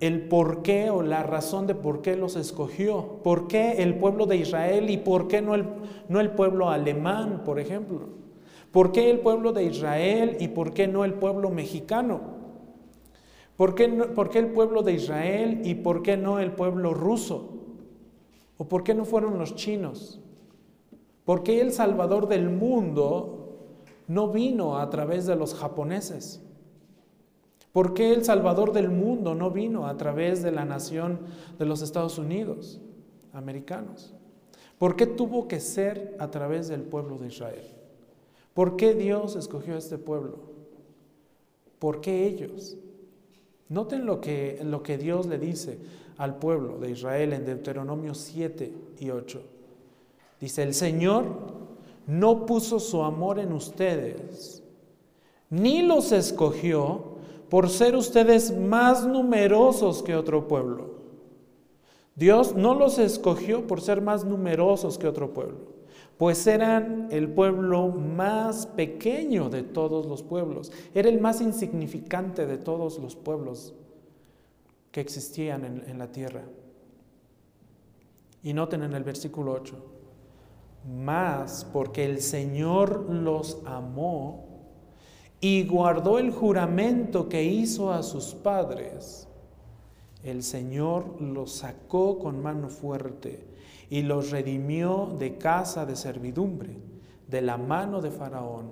[0.00, 3.20] el por qué o la razón de por qué los escogió.
[3.22, 5.64] ¿Por qué el pueblo de Israel y por qué no el,
[6.08, 8.08] no el pueblo alemán, por ejemplo?
[8.72, 12.20] ¿Por qué el pueblo de Israel y por qué no el pueblo mexicano?
[13.56, 17.61] ¿Por qué, ¿Por qué, el pueblo de Israel y por qué no el pueblo ruso?
[18.62, 20.20] ¿O por qué no fueron los chinos?
[21.24, 23.56] ¿Por qué el Salvador del mundo
[24.06, 26.40] no vino a través de los japoneses?
[27.72, 31.18] ¿Por qué el Salvador del mundo no vino a través de la nación
[31.58, 32.80] de los Estados Unidos
[33.32, 34.14] americanos?
[34.78, 37.66] ¿Por qué tuvo que ser a través del pueblo de Israel?
[38.54, 40.38] ¿Por qué Dios escogió a este pueblo?
[41.80, 42.76] ¿Por qué ellos?
[43.68, 45.80] Noten lo que, lo que Dios le dice
[46.22, 49.42] al pueblo de Israel en Deuteronomio 7 y 8.
[50.40, 51.24] Dice, el Señor
[52.06, 54.62] no puso su amor en ustedes,
[55.50, 57.16] ni los escogió
[57.48, 60.92] por ser ustedes más numerosos que otro pueblo.
[62.14, 65.72] Dios no los escogió por ser más numerosos que otro pueblo,
[66.18, 72.58] pues eran el pueblo más pequeño de todos los pueblos, era el más insignificante de
[72.58, 73.74] todos los pueblos
[74.92, 76.42] que existían en, la tierra.
[78.42, 79.74] Y noten en el versículo 8,
[80.86, 84.46] más porque el Señor los amó
[85.40, 89.28] y guardó el juramento que hizo a sus padres,
[90.22, 93.44] el Señor los sacó con mano fuerte
[93.88, 96.76] y los redimió de casa de servidumbre,
[97.28, 98.70] de la mano de Faraón,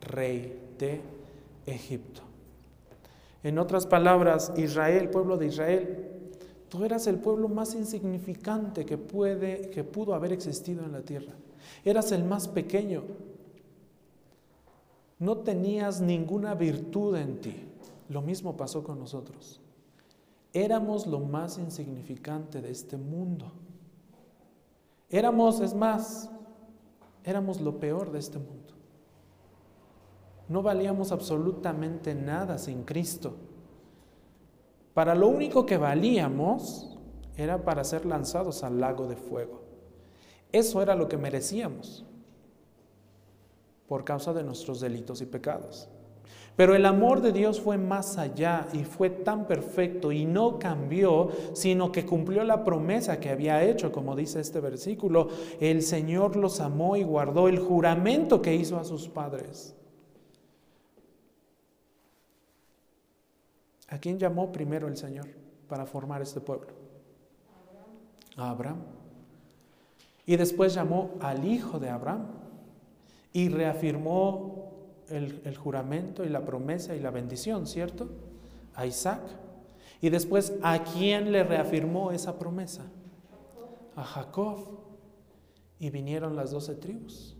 [0.00, 1.00] rey de
[1.64, 2.25] Egipto.
[3.46, 6.10] En otras palabras, Israel, pueblo de Israel,
[6.68, 11.32] tú eras el pueblo más insignificante que, puede, que pudo haber existido en la tierra.
[11.84, 13.04] Eras el más pequeño,
[15.20, 17.54] no tenías ninguna virtud en ti.
[18.08, 19.60] Lo mismo pasó con nosotros.
[20.52, 23.52] Éramos lo más insignificante de este mundo.
[25.08, 26.32] Éramos, es más,
[27.22, 28.65] éramos lo peor de este mundo.
[30.48, 33.34] No valíamos absolutamente nada sin Cristo.
[34.94, 36.96] Para lo único que valíamos
[37.36, 39.62] era para ser lanzados al lago de fuego.
[40.52, 42.06] Eso era lo que merecíamos
[43.88, 45.88] por causa de nuestros delitos y pecados.
[46.56, 51.28] Pero el amor de Dios fue más allá y fue tan perfecto y no cambió,
[51.52, 55.28] sino que cumplió la promesa que había hecho, como dice este versículo.
[55.60, 59.74] El Señor los amó y guardó el juramento que hizo a sus padres.
[63.88, 65.26] ¿A quién llamó primero el Señor
[65.68, 66.68] para formar este pueblo?
[68.36, 68.82] A Abraham.
[70.26, 72.26] Y después llamó al hijo de Abraham,
[73.36, 74.72] y reafirmó
[75.10, 78.08] el, juramento y la promesa y la bendición, ¿cierto?
[78.74, 79.20] A Isaac.
[80.00, 82.86] Y después, ¿a quién le reafirmó esa promesa?
[83.94, 84.78] A Jacob.
[85.78, 87.36] Y vinieron las doce tribus.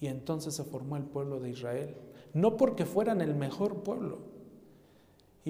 [0.00, 1.94] Y entonces se formó el pueblo de Israel.
[2.32, 4.20] No porque fueran el mejor pueblo.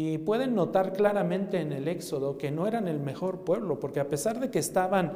[0.00, 4.08] Y pueden notar claramente en el Éxodo que no eran el mejor pueblo, porque a
[4.08, 5.12] pesar de que estaban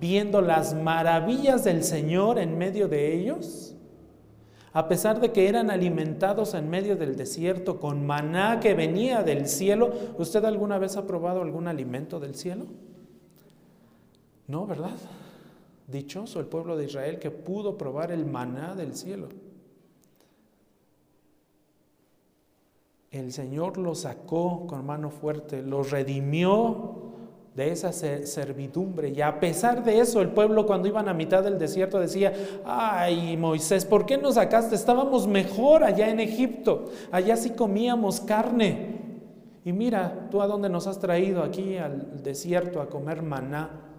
[0.00, 3.76] viendo las maravillas del Señor en medio de ellos,
[4.72, 9.46] a pesar de que eran alimentados en medio del desierto con maná que venía del
[9.46, 12.66] cielo, ¿usted alguna vez ha probado algún alimento del cielo?
[14.48, 14.96] No, ¿verdad?
[15.86, 19.28] Dichoso el pueblo de Israel que pudo probar el maná del cielo.
[23.14, 26.96] El Señor los sacó con mano fuerte, los redimió
[27.54, 29.10] de esa servidumbre.
[29.10, 32.32] Y a pesar de eso, el pueblo cuando iban a mitad del desierto decía,
[32.64, 34.74] ay Moisés, ¿por qué nos sacaste?
[34.74, 38.96] Estábamos mejor allá en Egipto, allá sí comíamos carne.
[39.64, 43.93] Y mira, tú a dónde nos has traído aquí al desierto a comer maná.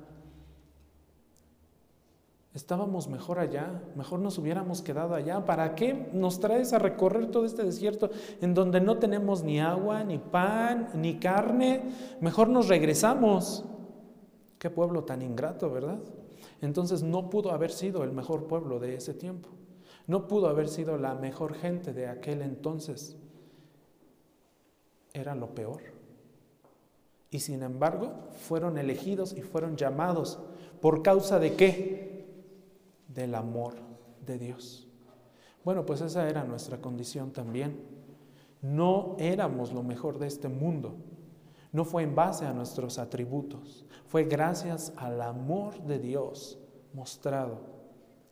[2.56, 5.44] Estábamos mejor allá, mejor nos hubiéramos quedado allá.
[5.44, 10.06] ¿Para qué nos traes a recorrer todo este desierto en donde no tenemos ni agua,
[10.06, 11.84] ni pan, ni carne?
[12.22, 13.66] Mejor nos regresamos.
[14.58, 16.00] Qué pueblo tan ingrato, ¿verdad?
[16.62, 19.50] Entonces no pudo haber sido el mejor pueblo de ese tiempo.
[20.08, 23.18] No pudo haber sido la mejor gente de aquel entonces.
[25.14, 25.82] Era lo peor.
[27.32, 28.14] Y sin embargo,
[28.48, 30.40] fueron elegidos y fueron llamados.
[30.80, 32.05] ¿Por causa de qué?
[33.16, 33.74] Del amor
[34.26, 34.88] de Dios.
[35.64, 37.80] Bueno, pues esa era nuestra condición también.
[38.62, 40.96] No éramos lo mejor de este mundo.
[41.72, 43.86] No fue en base a nuestros atributos.
[44.06, 46.60] Fue gracias al amor de Dios
[46.94, 47.60] mostrado.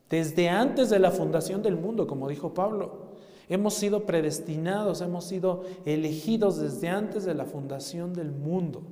[0.09, 3.13] Desde antes de la fundación del mundo, como dijo Pablo,
[3.49, 8.83] hemos sido predestinados, hemos sido elegidos desde antes de la fundación del mundo.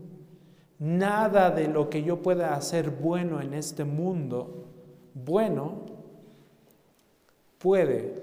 [0.80, 4.62] Nada de lo que yo pueda hacer bueno en este mundo
[5.14, 5.81] bueno
[7.62, 8.14] puede,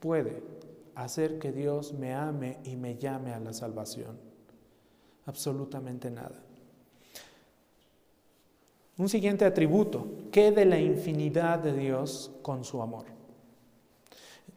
[0.00, 0.42] puede
[0.94, 4.18] hacer que Dios me ame y me llame a la salvación.
[5.26, 6.42] Absolutamente nada.
[8.98, 13.06] Un siguiente atributo, ¿qué de la infinidad de Dios con su amor?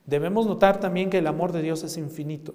[0.06, 2.54] Debemos notar también que el amor de Dios es infinito.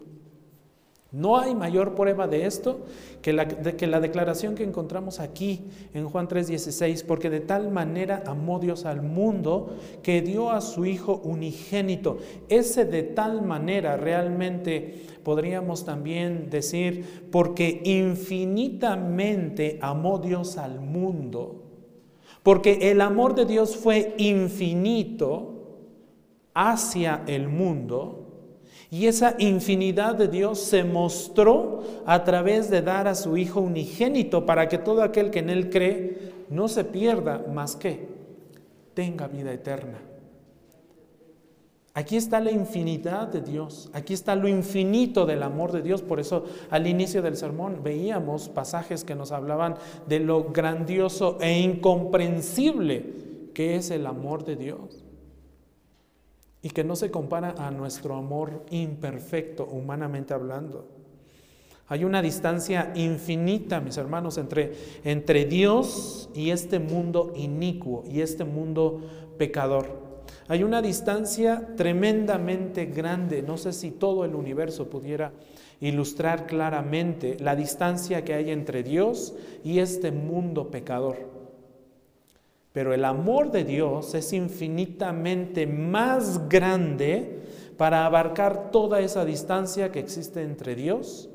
[1.12, 2.86] No hay mayor prueba de esto
[3.20, 8.22] que la, que la declaración que encontramos aquí en Juan 3:16, porque de tal manera
[8.26, 12.18] amó Dios al mundo que dio a su Hijo unigénito.
[12.48, 21.64] Ese de tal manera realmente podríamos también decir, porque infinitamente amó Dios al mundo,
[22.44, 25.56] porque el amor de Dios fue infinito
[26.54, 28.19] hacia el mundo
[28.90, 34.44] y esa infinidad de Dios se mostró a través de dar a su Hijo unigénito
[34.44, 38.08] para que todo aquel que en Él cree no se pierda más que
[38.94, 39.98] tenga vida eterna.
[41.94, 46.02] Aquí está la infinidad de Dios, aquí está lo infinito del amor de Dios.
[46.02, 49.76] Por eso al inicio del sermón veíamos pasajes que nos hablaban
[50.08, 53.06] de lo grandioso e incomprensible
[53.54, 55.04] que es el amor de Dios
[56.62, 60.86] y que no se compara a nuestro amor imperfecto, humanamente hablando.
[61.88, 68.44] Hay una distancia infinita, mis hermanos, entre, entre Dios y este mundo inicuo y este
[68.44, 69.00] mundo
[69.38, 70.10] pecador.
[70.46, 75.32] Hay una distancia tremendamente grande, no sé si todo el universo pudiera
[75.80, 79.34] ilustrar claramente la distancia que hay entre Dios
[79.64, 81.29] y este mundo pecador.
[82.72, 87.40] Pero el amor de Dios es infinitamente más grande
[87.76, 91.30] para abarcar toda esa distancia que existe entre Dios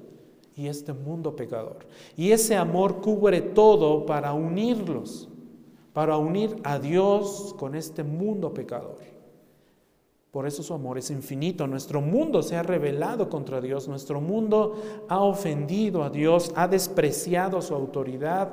[0.56, 1.80] y este mundo pecador.
[2.16, 5.28] Y ese amor cubre todo para unirlos,
[5.92, 9.15] para unir a Dios con este mundo pecador.
[10.36, 11.66] Por eso su amor es infinito.
[11.66, 13.88] Nuestro mundo se ha rebelado contra Dios.
[13.88, 14.76] Nuestro mundo
[15.08, 18.52] ha ofendido a Dios, ha despreciado su autoridad.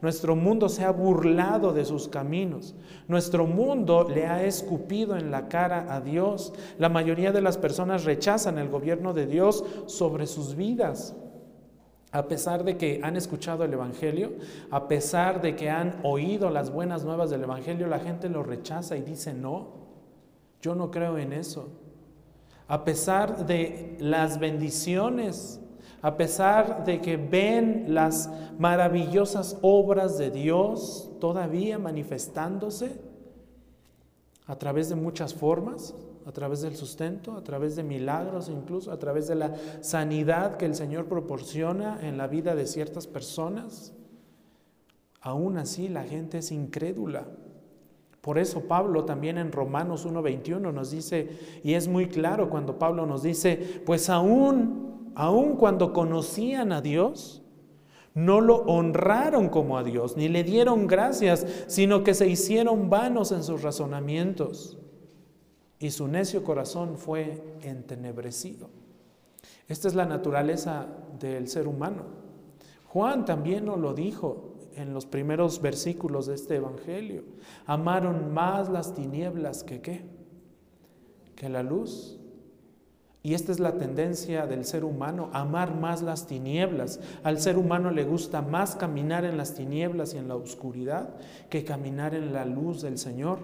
[0.00, 2.76] Nuestro mundo se ha burlado de sus caminos.
[3.08, 6.52] Nuestro mundo le ha escupido en la cara a Dios.
[6.78, 11.16] La mayoría de las personas rechazan el gobierno de Dios sobre sus vidas.
[12.12, 14.34] A pesar de que han escuchado el Evangelio,
[14.70, 18.96] a pesar de que han oído las buenas nuevas del Evangelio, la gente lo rechaza
[18.96, 19.85] y dice no.
[20.60, 21.68] Yo no creo en eso.
[22.68, 25.60] A pesar de las bendiciones,
[26.02, 33.00] a pesar de que ven las maravillosas obras de Dios todavía manifestándose
[34.46, 35.94] a través de muchas formas,
[36.26, 40.66] a través del sustento, a través de milagros, incluso a través de la sanidad que
[40.66, 43.92] el Señor proporciona en la vida de ciertas personas,
[45.20, 47.26] aún así la gente es incrédula
[48.26, 51.28] Por eso Pablo también en Romanos 1.21 nos dice,
[51.62, 57.44] y es muy claro cuando Pablo nos dice, pues aún, aún cuando conocían a Dios,
[58.14, 63.30] no lo honraron como a Dios, ni le dieron gracias, sino que se hicieron vanos
[63.30, 64.76] en sus razonamientos,
[65.78, 68.70] y su necio corazón fue entenebrecido.
[69.68, 70.88] Esta es la naturaleza
[71.20, 72.02] del ser humano.
[72.88, 77.24] Juan también nos lo dijo en los primeros versículos de este Evangelio.
[77.66, 80.04] Amaron más las tinieblas que qué?
[81.34, 82.18] Que la luz.
[83.22, 87.00] Y esta es la tendencia del ser humano, amar más las tinieblas.
[87.24, 91.16] Al ser humano le gusta más caminar en las tinieblas y en la oscuridad
[91.50, 93.40] que caminar en la luz del Señor.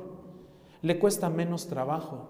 [0.82, 2.28] Le cuesta menos trabajo.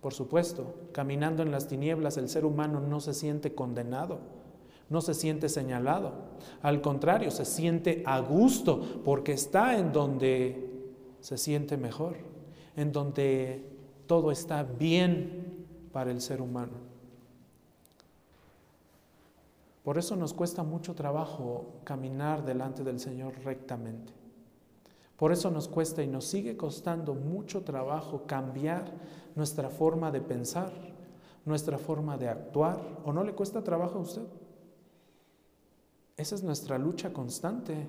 [0.00, 4.45] Por supuesto, caminando en las tinieblas el ser humano no se siente condenado
[4.88, 6.12] no se siente señalado.
[6.62, 10.70] Al contrario, se siente a gusto porque está en donde
[11.20, 12.16] se siente mejor,
[12.76, 13.68] en donde
[14.06, 16.86] todo está bien para el ser humano.
[19.82, 24.12] Por eso nos cuesta mucho trabajo caminar delante del Señor rectamente.
[25.16, 28.92] Por eso nos cuesta y nos sigue costando mucho trabajo cambiar
[29.34, 30.72] nuestra forma de pensar,
[31.44, 32.80] nuestra forma de actuar.
[33.04, 34.26] ¿O no le cuesta trabajo a usted?
[36.16, 37.86] Esa es nuestra lucha constante.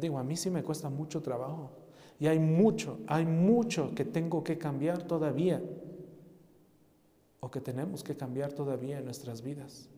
[0.00, 1.70] Digo, a mí sí me cuesta mucho trabajo.
[2.18, 5.62] Y hay mucho, hay mucho que tengo que cambiar todavía.
[7.40, 9.88] O que tenemos que cambiar todavía en nuestras vidas.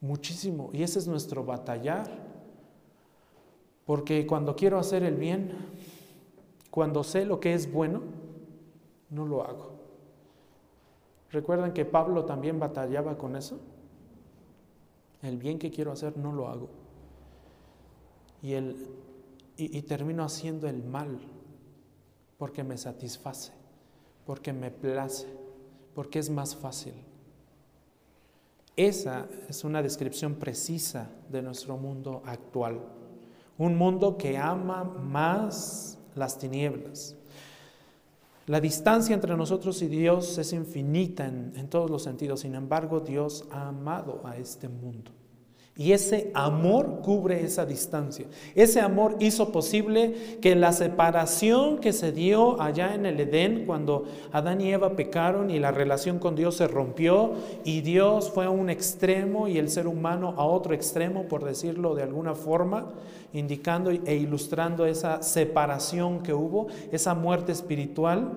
[0.00, 0.70] Muchísimo.
[0.72, 2.10] Y ese es nuestro batallar.
[3.86, 5.52] Porque cuando quiero hacer el bien,
[6.70, 8.02] cuando sé lo que es bueno,
[9.10, 9.78] no lo hago.
[11.30, 13.60] ¿Recuerdan que Pablo también batallaba con eso?
[15.22, 16.68] El bien que quiero hacer no lo hago.
[18.42, 18.86] Y, el,
[19.56, 21.18] y, termino haciendo el mal
[22.38, 23.52] porque me satisface,
[24.24, 25.26] porque me place,
[25.94, 26.94] porque es más fácil.
[28.76, 32.80] Esa es una descripción precisa de nuestro mundo actual.
[33.58, 37.16] Un mundo que ama más las tinieblas,
[38.48, 43.46] la distancia entre nosotros y Dios es infinita en, todos los sentidos, sin embargo Dios
[43.50, 45.12] ha amado a este mundo.
[45.80, 48.26] Y ese amor cubre esa distancia.
[48.56, 54.02] Ese amor hizo posible que la separación que se dio allá en el Edén cuando
[54.32, 58.50] Adán y Eva pecaron y la relación con Dios se rompió y Dios fue a
[58.50, 62.90] un extremo y el ser humano a otro extremo, por decirlo de alguna forma,
[63.32, 68.32] indicando e ilustrando esa separación que hubo, esa muerte espiritual.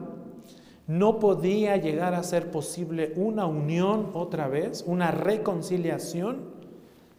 [0.85, 6.60] No podía llegar a ser posible una unión otra vez, una reconciliación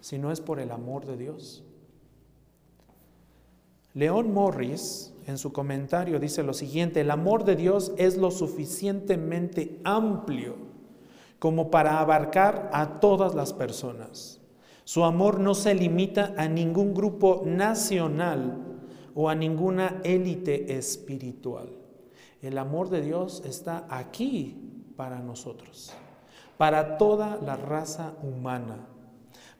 [0.03, 1.63] si no es por el amor de Dios.
[3.95, 9.81] León Morris en su comentario dice lo siguiente, el amor de Dios es lo suficientemente
[9.85, 10.57] amplio
[11.39, 14.41] como para abarcar a todas las personas.
[14.85, 18.59] Su amor no se limita a ningún grupo nacional
[19.15, 21.69] o a ninguna élite espiritual.
[22.41, 24.57] El amor de Dios está aquí
[24.97, 25.93] para nosotros,
[26.57, 28.89] para toda la raza humana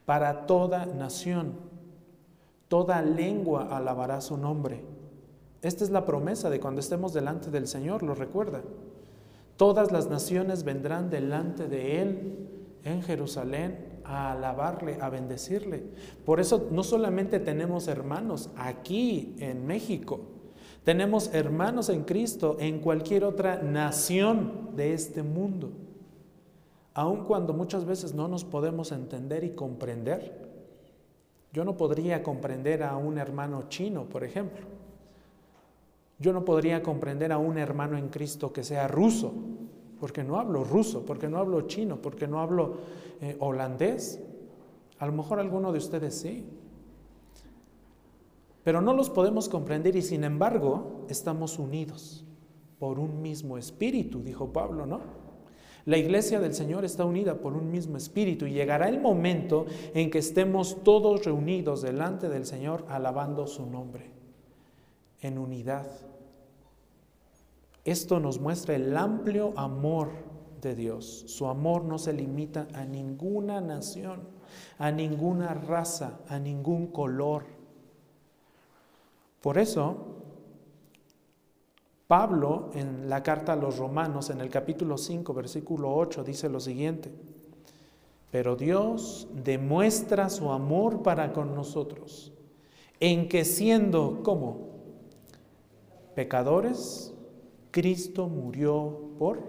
[0.05, 1.53] para toda nación.
[2.67, 4.83] Toda lengua alabará su nombre.
[5.61, 8.61] Esta es la promesa de cuando estemos delante del Señor, lo recuerda.
[9.57, 12.49] Todas las naciones vendrán delante de Él
[12.83, 15.83] en Jerusalén a alabarle, a bendecirle.
[16.25, 20.21] Por eso no solamente tenemos hermanos aquí en México,
[20.83, 25.71] tenemos hermanos en Cristo en cualquier otra nación de este mundo
[26.93, 30.51] aun cuando muchas veces no nos podemos entender y comprender.
[31.51, 34.65] Yo no podría comprender a un hermano chino, por ejemplo.
[36.19, 39.33] Yo no podría comprender a un hermano en Cristo que sea ruso,
[39.99, 42.77] porque no hablo ruso, porque no hablo chino, porque no hablo
[43.21, 44.21] eh, holandés.
[44.99, 46.45] A lo mejor alguno de ustedes sí.
[48.63, 52.23] Pero no los podemos comprender y sin embargo estamos unidos
[52.79, 55.22] por un mismo espíritu, dijo Pablo, ¿no?
[55.85, 60.09] La iglesia del Señor está unida por un mismo espíritu y llegará el momento en
[60.09, 64.09] que estemos todos reunidos delante del Señor alabando su nombre,
[65.21, 65.87] en unidad.
[67.83, 70.11] Esto nos muestra el amplio amor
[70.61, 71.25] de Dios.
[71.27, 74.21] Su amor no se limita a ninguna nación,
[74.77, 77.43] a ninguna raza, a ningún color.
[79.41, 80.12] Por eso,
[82.07, 86.59] Pablo en la carta a los romanos, en el capítulo 5, versículo 8, dice lo
[86.59, 87.11] siguiente,
[88.29, 92.33] pero Dios demuestra su amor para con nosotros,
[92.99, 94.69] en que siendo como
[96.15, 97.13] pecadores,
[97.71, 99.39] Cristo murió por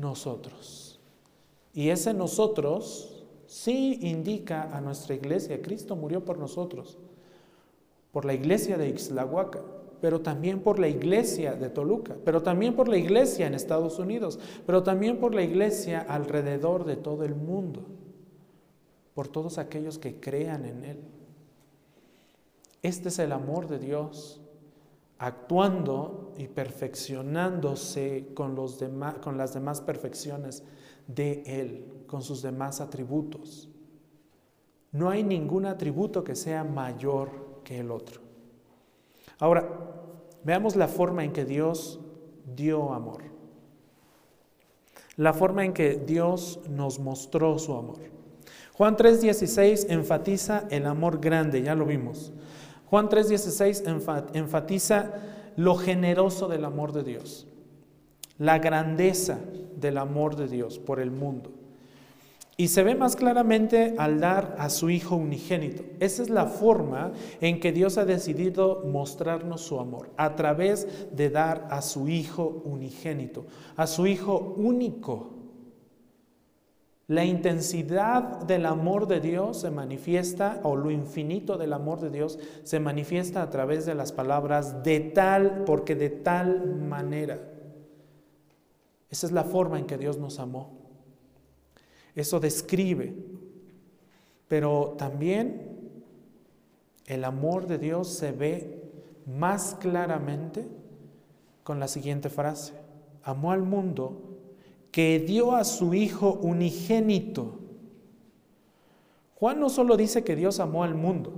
[0.00, 1.00] nosotros.
[1.74, 6.98] Y ese nosotros sí indica a nuestra iglesia, Cristo murió por nosotros,
[8.12, 9.62] por la iglesia de Ixlahuaca,
[10.00, 14.38] pero también por la iglesia de Toluca, pero también por la iglesia en Estados Unidos,
[14.66, 17.86] pero también por la iglesia alrededor de todo el mundo,
[19.14, 21.00] por todos aquellos que crean en Él.
[22.82, 24.40] Este es el amor de Dios
[25.18, 28.78] actuando y perfeccionándose con, los
[29.20, 30.62] con las demás perfecciones
[31.08, 33.68] de Él, con sus demás atributos.
[34.92, 38.27] No hay ningún atributo que sea mayor que el otro.
[39.38, 39.68] Ahora,
[40.44, 42.00] veamos la forma en que Dios
[42.56, 43.22] dio amor.
[45.16, 47.98] La forma en que Dios nos mostró su amor.
[48.74, 52.32] Juan 3:16 enfatiza el amor grande, ya lo vimos.
[52.86, 53.82] Juan 3:16
[54.34, 55.12] enfatiza
[55.56, 57.48] lo generoso del amor de Dios,
[58.38, 59.40] la grandeza
[59.76, 61.57] del amor de Dios por el mundo.
[62.58, 65.84] Y se ve más claramente al dar a su Hijo unigénito.
[66.00, 71.30] Esa es la forma en que Dios ha decidido mostrarnos su amor, a través de
[71.30, 73.46] dar a su Hijo unigénito,
[73.76, 75.38] a su Hijo único
[77.08, 82.38] la intensidad del amor de Dios se manifiesta, o lo infinito del amor de Dios
[82.64, 87.38] se manifiesta a través de las palabras de tal, porque de tal manera.
[89.08, 90.77] Esa es la forma en que Dios nos amó.
[92.18, 93.14] Eso describe.
[94.48, 95.68] Pero también
[97.06, 98.82] el amor de Dios se ve
[99.24, 100.66] más claramente
[101.62, 102.74] con la siguiente frase.
[103.22, 104.22] Amó al mundo
[104.90, 107.60] que dio a su Hijo unigénito.
[109.36, 111.32] Juan no solo dice que Dios amó al mundo,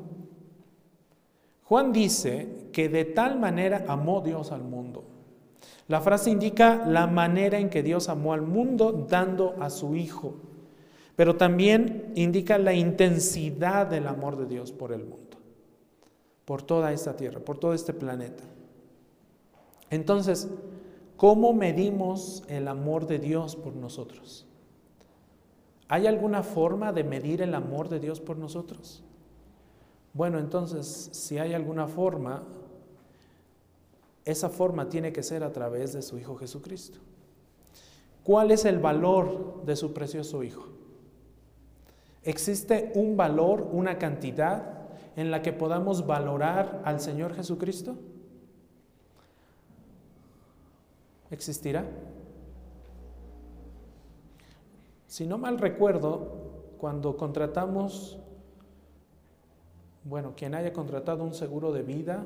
[1.65, 5.05] Juan dice que de tal manera amó Dios al mundo.
[5.89, 10.37] La frase indica la manera en que Dios amó al mundo dando a su Hijo,
[11.21, 15.37] pero también indica la intensidad del amor de Dios por el mundo,
[16.47, 18.43] por toda esta tierra, por todo este planeta.
[19.91, 20.49] Entonces,
[21.21, 24.47] ¿Cómo medimos el amor de Dios por nosotros?
[25.87, 29.05] ¿Hay alguna forma de medir el amor de Dios por nosotros?
[30.15, 32.43] Bueno, entonces, si hay alguna forma,
[34.25, 37.01] esa forma tiene que ser a través de su Hijo Jesucristo.
[38.25, 40.80] ¿Cuál es el valor de su precioso Hijo?
[42.23, 47.97] ¿Existe un valor, una cantidad en la que podamos valorar al Señor Jesucristo?
[51.31, 51.85] existirá.
[55.07, 58.19] Si no mal recuerdo, cuando contratamos,
[60.05, 62.25] bueno, quien haya contratado un seguro de vida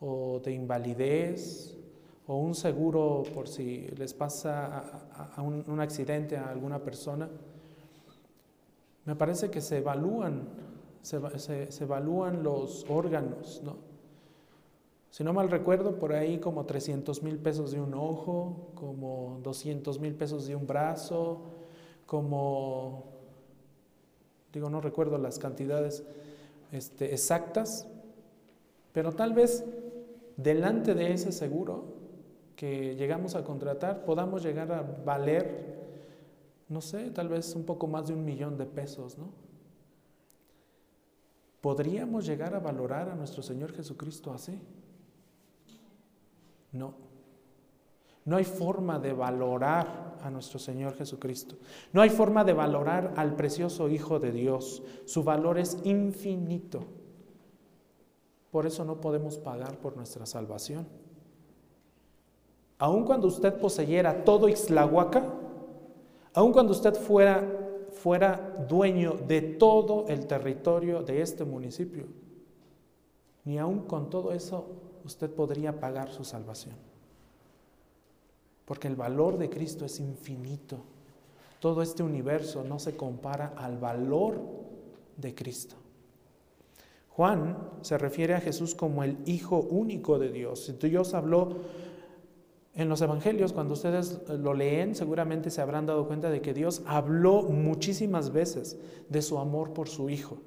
[0.00, 1.76] o de invalidez
[2.26, 4.84] o un seguro por si les pasa
[5.38, 7.28] un, accidente a alguna persona,
[9.08, 10.42] me parece que se evalúan,
[11.00, 11.16] se,
[11.80, 13.78] evalúan los órganos, ¿no?
[15.08, 19.98] Si no mal recuerdo, por ahí como 300 mil pesos de un ojo, como 200
[19.98, 21.40] mil pesos de un brazo,
[22.04, 23.06] como,
[24.52, 26.04] digo, no recuerdo las cantidades
[26.70, 27.88] este, exactas,
[28.92, 29.64] pero tal vez
[30.36, 31.94] delante de ese seguro
[32.56, 35.77] que llegamos a contratar podamos llegar a valer,
[36.68, 39.30] no sé, tal vez un poco más de un millón de pesos, ¿no?
[41.60, 44.60] ¿Podríamos llegar a valorar a nuestro Señor Jesucristo así?
[46.72, 46.94] No.
[48.24, 51.56] No hay forma de valorar a nuestro Señor Jesucristo.
[51.92, 54.82] No hay forma de valorar al precioso Hijo de Dios.
[55.06, 56.84] Su valor es infinito.
[58.50, 60.86] Por eso no podemos pagar por nuestra salvación.
[62.78, 65.47] Aun cuando usted poseyera todo Ixlahuaca,
[66.34, 67.44] aun cuando usted fuera,
[67.92, 72.06] fuera dueño de todo el territorio de este municipio,
[73.44, 74.66] ni aun con todo eso
[75.04, 76.74] usted podría pagar su salvación.
[78.64, 80.80] Porque el valor de Cristo es infinito.
[81.58, 84.38] Todo este universo no se compara al valor
[85.16, 85.76] de Cristo.
[87.10, 90.72] Juan se refiere a Jesús como el Hijo único de Dios.
[90.80, 91.56] Dios habló
[92.78, 96.82] en los evangelios, cuando ustedes lo leen, seguramente se habrán dado cuenta de que Dios
[96.86, 100.38] habló muchísimas veces de su amor por su Hijo.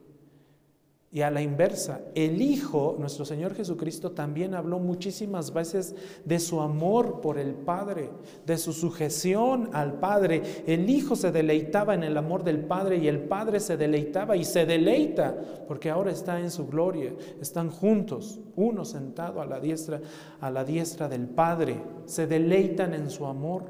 [1.14, 5.94] Y a la inversa, el Hijo, nuestro Señor Jesucristo, también habló muchísimas veces
[6.24, 8.10] de su amor por el Padre,
[8.46, 10.64] de su sujeción al Padre.
[10.66, 14.46] El Hijo se deleitaba en el amor del Padre y el Padre se deleitaba y
[14.46, 15.36] se deleita
[15.68, 17.14] porque ahora está en su gloria.
[17.42, 20.00] Están juntos, uno sentado a la diestra,
[20.40, 21.82] a la diestra del Padre.
[22.06, 23.66] Se deleitan en su amor.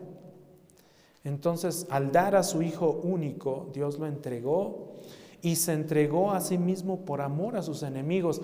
[1.23, 4.91] Entonces, al dar a su Hijo único, Dios lo entregó
[5.41, 8.41] y se entregó a sí mismo por amor a sus enemigos.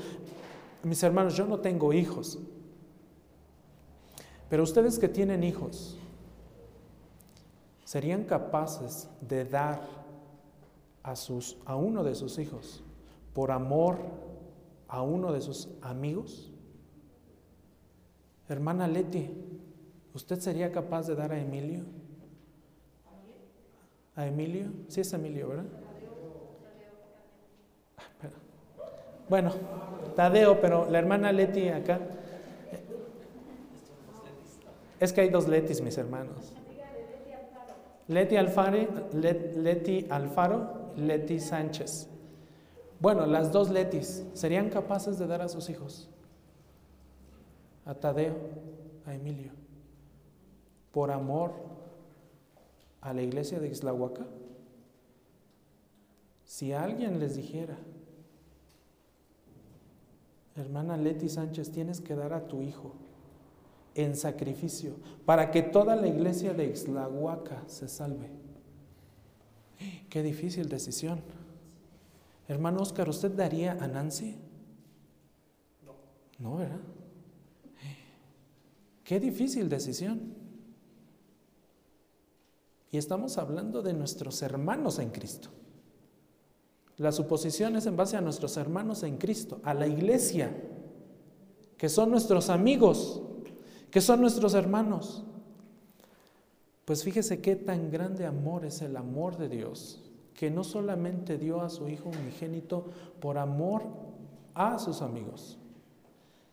[0.84, 2.40] Mis hermanos, yo no tengo hijos,
[4.50, 5.98] pero ustedes que tienen hijos,
[7.84, 9.82] ¿serían capaces de dar
[11.04, 12.84] a, sus, a uno de sus hijos
[13.34, 13.98] por amor
[14.88, 16.52] a uno de sus amigos?
[18.50, 19.30] Hermana Leti,
[20.14, 21.84] ¿usted sería capaz de dar a Emilio?
[24.16, 24.72] ¿A Emilio?
[24.88, 25.66] Sí es Emilio, ¿verdad?
[29.30, 29.52] Bueno,
[30.16, 32.00] Tadeo, pero la hermana Leti acá.
[35.00, 36.54] Es que hay dos Letis, mis hermanos.
[38.08, 38.78] Leti Alfaro,
[39.14, 42.08] Leti Alfaro, Leti Sánchez.
[43.00, 46.10] Bueno, las dos Letis, ¿serían capaces de dar a sus hijos?
[47.86, 48.36] A Tadeo,
[49.06, 49.52] a Emilio,
[50.92, 51.54] por amor
[53.02, 54.26] a la iglesia de Islahuaca.
[56.44, 57.78] Si alguien les dijera,
[60.58, 62.94] hermana Leti Sánchez, tienes que dar a tu hijo
[63.96, 64.96] en sacrificio
[65.26, 68.30] para que toda la iglesia de Ixlahuaca se salve.
[70.10, 71.22] Qué difícil decisión.
[72.48, 74.38] Hermano Oscar, ¿usted daría a Nancy?
[75.86, 75.94] No.
[76.40, 76.80] No, ¿verdad?
[79.04, 80.34] Qué difícil decisión.
[82.92, 85.50] Y estamos hablando de nuestros hermanos en Cristo.
[86.98, 90.52] La suposición es en base a nuestros hermanos en Cristo, a la iglesia,
[91.78, 93.22] que son nuestros amigos,
[93.92, 95.24] que son nuestros hermanos.
[96.86, 100.02] Pues fíjese qué tan grande amor es el amor de Dios,
[100.34, 102.86] que no solamente dio a su Hijo unigénito
[103.20, 103.84] por amor
[104.56, 105.60] a sus amigos,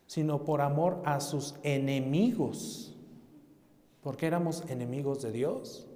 [0.07, 2.95] sino por amor a sus enemigos,
[4.03, 5.87] porque éramos enemigos de Dios.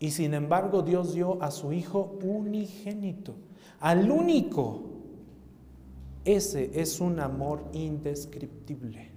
[0.00, 3.34] Y sin embargo Dios dio a su Hijo unigénito,
[3.80, 4.82] al único.
[6.24, 9.10] Ese es un amor indescriptible.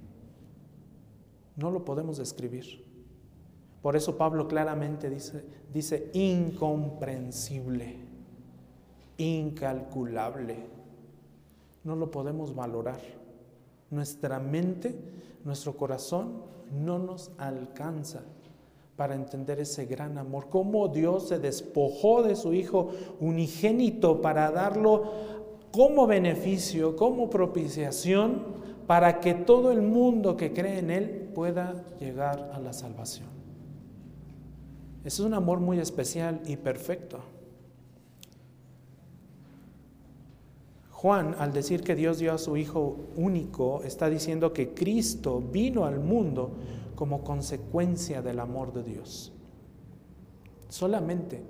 [1.55, 2.83] No lo podemos describir.
[3.81, 7.97] Por eso Pablo claramente dice, dice incomprensible,
[9.17, 10.65] incalculable.
[11.83, 13.01] No lo podemos valorar.
[13.89, 14.95] Nuestra mente,
[15.43, 18.23] nuestro corazón no nos alcanza
[19.01, 25.11] para entender ese gran amor, cómo Dios se despojó de su Hijo unigénito para darlo
[25.71, 28.43] como beneficio, como propiciación,
[28.85, 33.25] para que todo el mundo que cree en Él pueda llegar a la salvación.
[35.03, 37.21] Ese es un amor muy especial y perfecto.
[40.91, 45.85] Juan, al decir que Dios dio a su Hijo único, está diciendo que Cristo vino
[45.85, 46.51] al mundo
[47.01, 49.33] como consecuencia del amor de Dios.
[50.69, 51.41] Solamente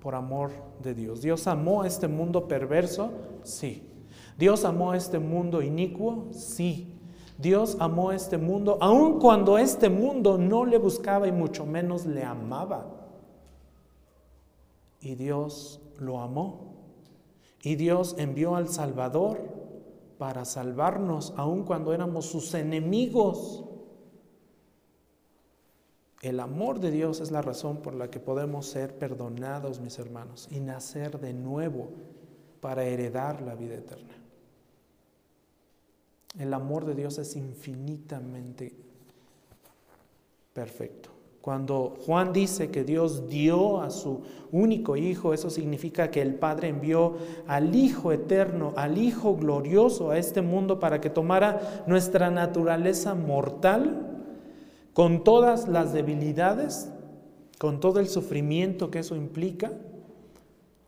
[0.00, 0.50] por amor
[0.82, 1.22] de Dios.
[1.22, 3.12] Dios amó a este mundo perverso,
[3.44, 3.88] sí.
[4.36, 6.92] Dios amó a este mundo inicuo, sí.
[7.38, 12.04] Dios amó a este mundo, aun cuando este mundo no le buscaba y mucho menos
[12.04, 12.88] le amaba.
[15.00, 16.74] Y Dios lo amó.
[17.62, 19.38] Y Dios envió al Salvador
[20.18, 23.62] para salvarnos, aun cuando éramos sus enemigos.
[26.26, 30.48] El amor de Dios es la razón por la que podemos ser perdonados, mis hermanos,
[30.50, 31.90] y nacer de nuevo
[32.60, 34.12] para heredar la vida eterna.
[36.36, 38.74] El amor de Dios es infinitamente
[40.52, 41.10] perfecto.
[41.40, 46.70] Cuando Juan dice que Dios dio a su único Hijo, eso significa que el Padre
[46.70, 53.14] envió al Hijo eterno, al Hijo glorioso a este mundo para que tomara nuestra naturaleza
[53.14, 54.15] mortal
[54.96, 56.88] con todas las debilidades,
[57.58, 59.72] con todo el sufrimiento que eso implica,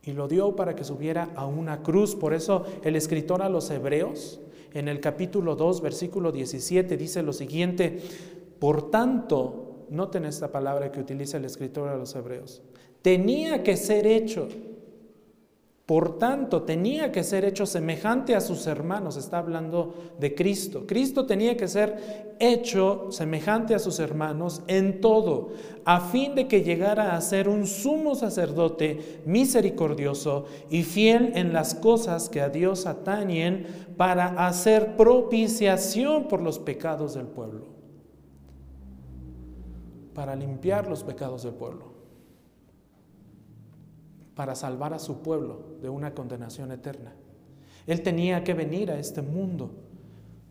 [0.01, 2.15] y lo dio para que subiera a una cruz.
[2.15, 4.39] Por eso el escritor a los hebreos,
[4.73, 8.01] en el capítulo 2, versículo 17, dice lo siguiente,
[8.57, 12.63] por tanto, noten esta palabra que utiliza el escritor a los hebreos,
[13.03, 14.47] tenía que ser hecho
[15.89, 19.17] Por tanto, tenía que ser hecho semejante a sus hermanos.
[19.17, 20.85] Está hablando de Cristo.
[20.85, 25.49] Cristo tenía que ser hecho semejante a sus hermanos en todo,
[25.85, 31.73] a fin de que llegara a ser un sumo sacerdote misericordioso y fiel en las
[31.73, 33.65] cosas que a Dios atañen
[33.97, 37.65] para hacer propiciación por los pecados del pueblo.
[40.13, 41.88] Para limpiar los pecados del pueblo
[44.39, 47.13] para salvar a su pueblo de una condenación eterna.
[47.85, 49.71] Él tenía que venir a este mundo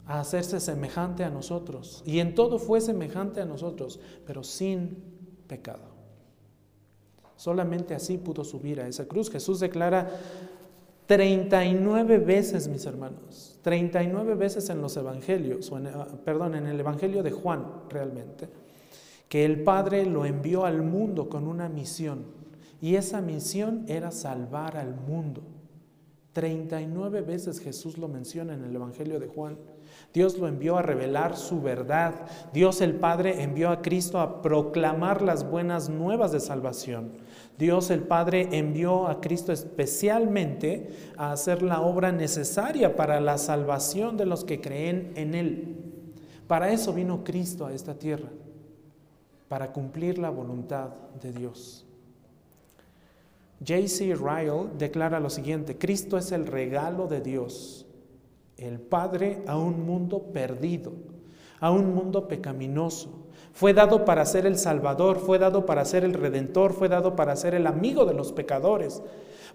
[0.04, 2.02] a hacerse semejante a nosotros.
[2.04, 5.02] Y en todo fue semejante a nosotros, pero sin
[5.46, 5.88] pecado.
[7.36, 9.30] Solamente así pudo subir a esa cruz.
[9.30, 10.10] Jesús declara
[11.06, 17.30] 39 veces, mis hermanos, 39 veces en los evangelios, ah, perdón, en el evangelio de
[17.30, 18.50] Juan realmente,
[19.30, 22.36] que el Padre lo envió al mundo con una misión
[22.80, 25.42] y esa misión era salvar al mundo.
[26.32, 29.58] 39 veces Jesús lo menciona en el Evangelio de Juan.
[30.14, 32.14] Dios lo envió a revelar su verdad.
[32.52, 37.14] Dios el Padre envió a Cristo a proclamar las buenas nuevas de salvación.
[37.58, 44.16] Dios el Padre envió a Cristo especialmente a hacer la obra necesaria para la salvación
[44.16, 45.76] de los que creen en Él.
[46.46, 48.28] Para eso vino Cristo a esta tierra,
[49.48, 51.87] para cumplir la voluntad de Dios.
[53.60, 54.14] J.C.
[54.14, 57.86] Ryle declara lo siguiente, Cristo es el regalo de Dios,
[58.56, 60.92] el Padre a un mundo perdido,
[61.60, 63.26] a un mundo pecaminoso.
[63.52, 67.34] Fue dado para ser el Salvador, fue dado para ser el Redentor, fue dado para
[67.34, 69.02] ser el amigo de los pecadores.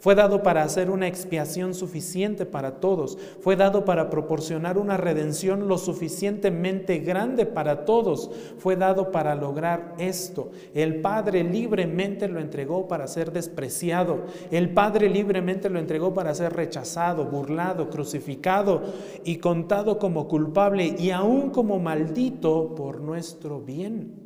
[0.04, 3.18] Fue dado para hacer una expiación suficiente para todos.
[3.40, 8.30] Fue dado para proporcionar una redención lo suficientemente grande para todos.
[8.58, 10.52] Fue dado para lograr esto.
[10.74, 14.26] El Padre libremente lo entregó para ser despreciado.
[14.52, 18.82] El Padre libremente lo entregó para ser rechazado, burlado, crucificado
[19.24, 24.23] y contado como culpable y aún como maldito por nuestro bien.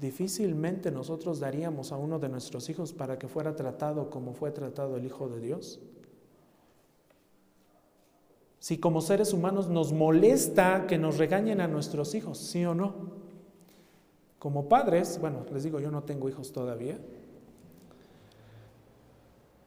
[0.00, 4.96] Difícilmente nosotros daríamos a uno de nuestros hijos para que fuera tratado como fue tratado
[4.96, 5.80] el Hijo de Dios.
[8.60, 12.94] Si como seres humanos nos molesta que nos regañen a nuestros hijos, sí o no.
[14.38, 16.98] Como padres, bueno, les digo, yo no tengo hijos todavía,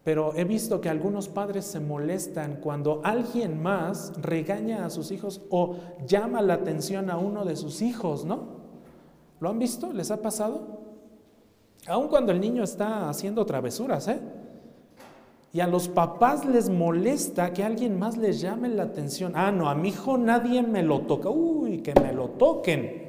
[0.03, 5.41] pero he visto que algunos padres se molestan cuando alguien más regaña a sus hijos
[5.49, 5.75] o
[6.07, 8.60] llama la atención a uno de sus hijos, ¿no?
[9.41, 9.91] ¿Lo han visto?
[9.91, 10.79] ¿Les ha pasado?
[11.87, 14.21] Aun cuando el niño está haciendo travesuras, ¿eh?
[15.51, 19.33] Y a los papás les molesta que alguien más les llame la atención.
[19.35, 21.29] Ah, no, a mi hijo nadie me lo toca.
[21.29, 23.01] Uy, que me lo toquen.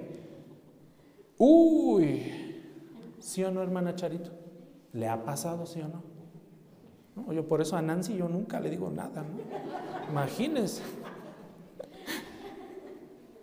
[1.36, 2.32] Uy,
[3.20, 4.30] ¿sí o no, hermana Charito?
[4.94, 6.02] ¿Le ha pasado, sí o no?
[7.14, 9.22] no yo por eso a Nancy yo nunca le digo nada.
[9.22, 10.10] ¿no?
[10.10, 10.82] Imagínense.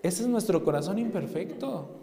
[0.02, 1.99] Ese es nuestro corazón imperfecto.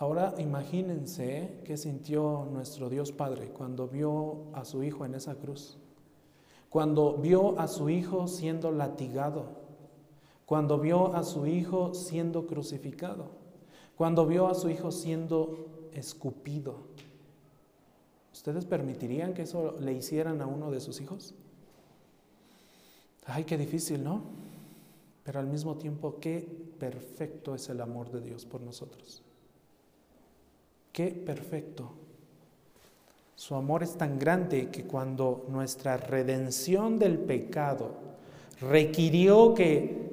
[0.00, 5.76] Ahora imagínense qué sintió nuestro Dios Padre cuando vio a su Hijo en esa cruz,
[6.70, 9.44] cuando vio a su Hijo siendo latigado,
[10.46, 13.26] cuando vio a su Hijo siendo crucificado,
[13.94, 16.76] cuando vio a su Hijo siendo escupido.
[18.32, 21.34] ¿Ustedes permitirían que eso le hicieran a uno de sus hijos?
[23.26, 24.22] Ay, qué difícil, ¿no?
[25.24, 26.40] Pero al mismo tiempo, qué
[26.78, 29.22] perfecto es el amor de Dios por nosotros.
[30.92, 31.92] Qué perfecto.
[33.34, 37.92] Su amor es tan grande que cuando nuestra redención del pecado
[38.60, 40.10] requirió que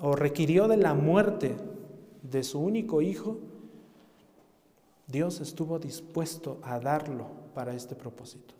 [0.00, 1.54] o requirió de la muerte
[2.22, 3.38] de su único hijo,
[5.06, 8.54] Dios estuvo dispuesto a darlo para este propósito,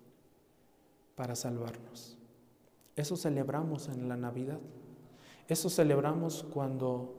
[1.14, 2.16] para salvarnos.
[2.97, 4.59] Eso celebramos en la Navidad.
[5.49, 7.14] Eso celebramos cuando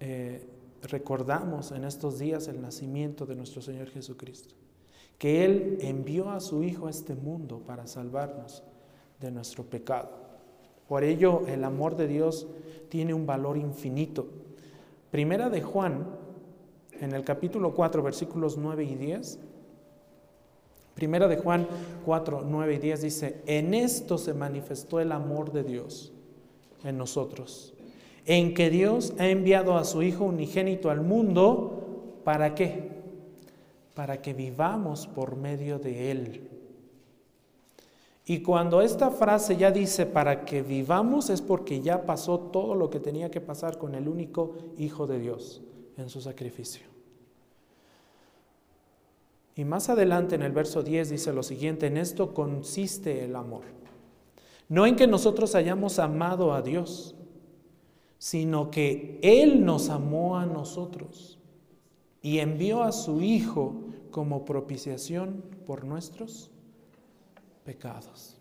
[0.00, 0.46] eh,
[0.82, 4.54] recordamos en estos días el nacimiento de nuestro Señor Jesucristo,
[5.18, 8.62] que Él envió a su Hijo a este mundo para salvarnos
[9.20, 10.10] de nuestro pecado.
[10.88, 12.46] Por ello el amor de Dios
[12.88, 14.26] tiene un valor infinito.
[15.10, 16.06] Primera de Juan,
[17.00, 19.38] en el capítulo 4, versículos 9 y 10.
[20.94, 21.66] Primera de Juan
[22.04, 26.12] 4, 9 y 10 dice, en esto se manifestó el amor de Dios
[26.84, 27.72] en nosotros
[28.26, 32.90] en que Dios ha enviado a su Hijo unigénito al mundo, ¿para qué?
[33.94, 36.48] Para que vivamos por medio de Él.
[38.24, 42.88] Y cuando esta frase ya dice para que vivamos es porque ya pasó todo lo
[42.88, 45.60] que tenía que pasar con el único Hijo de Dios
[45.96, 46.92] en su sacrificio.
[49.54, 53.62] Y más adelante en el verso 10 dice lo siguiente, en esto consiste el amor.
[54.68, 57.14] No en que nosotros hayamos amado a Dios,
[58.22, 61.40] sino que Él nos amó a nosotros
[62.20, 63.74] y envió a su Hijo
[64.12, 66.48] como propiciación por nuestros
[67.64, 68.38] pecados.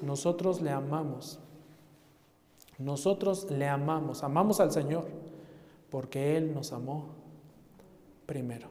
[0.00, 1.40] Nosotros le amamos.
[2.78, 4.22] Nosotros le amamos.
[4.22, 5.08] Amamos al Señor
[5.90, 7.08] porque Él nos amó
[8.26, 8.68] primero.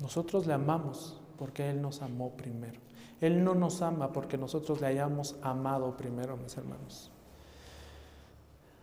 [0.00, 2.85] Nosotros le amamos porque Él nos amó primero.
[3.20, 7.10] Él no nos ama porque nosotros le hayamos amado primero, mis hermanos.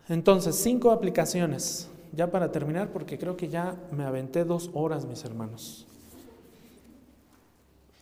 [0.08, 5.24] Entonces, cinco aplicaciones, ya para terminar, porque creo que ya me aventé dos horas, mis
[5.24, 5.86] hermanos.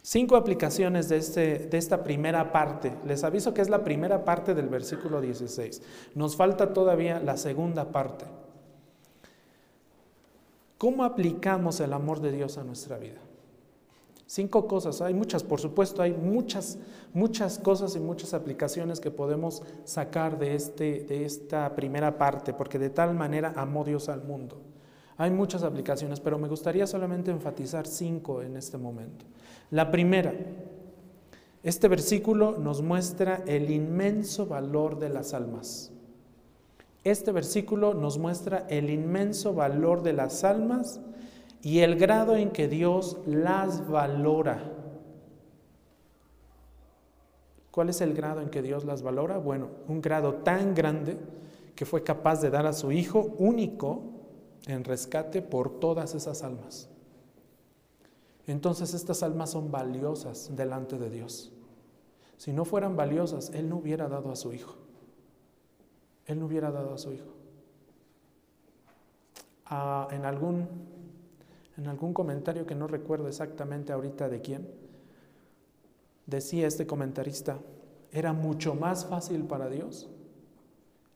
[0.02, 2.92] Cinco aplicaciones de, este, de esta primera parte.
[3.06, 5.80] Les aviso que es la primera parte del versículo 16.
[6.16, 8.24] Nos falta todavía la segunda parte.
[10.76, 13.20] ¿Cómo aplicamos el amor de Dios a nuestra vida?
[14.34, 16.78] Cinco cosas, hay muchas, por supuesto, hay muchas,
[17.12, 22.78] muchas cosas y muchas aplicaciones que podemos sacar de, este, de esta primera parte, porque
[22.78, 24.56] de tal manera amó Dios al mundo.
[25.18, 29.26] Hay muchas aplicaciones, pero me gustaría solamente enfatizar cinco en este momento.
[29.70, 30.32] La primera,
[31.62, 35.92] este versículo nos muestra el inmenso valor de las almas.
[37.04, 41.02] Este versículo nos muestra el inmenso valor de las almas
[41.62, 44.62] y el grado en que Dios las valora.
[47.70, 49.38] ¿Cuál es el grado en que Dios las valora?
[49.38, 51.16] Bueno, un grado tan grande
[51.74, 54.02] que fue capaz de dar a su Hijo único
[54.66, 56.90] en rescate por todas esas almas
[58.46, 61.52] entonces estas almas son valiosas delante de Dios.
[62.36, 64.76] Si no fueran valiosas, Él no hubiera dado a su Hijo.
[66.26, 67.32] Él no hubiera dado a su Hijo.
[69.66, 70.68] Ah, en, algún,
[71.82, 74.68] en algún comentario que no recuerdo exactamente ahorita de quién,
[76.26, 77.58] decía este comentarista,
[78.12, 80.08] era mucho más fácil para Dios.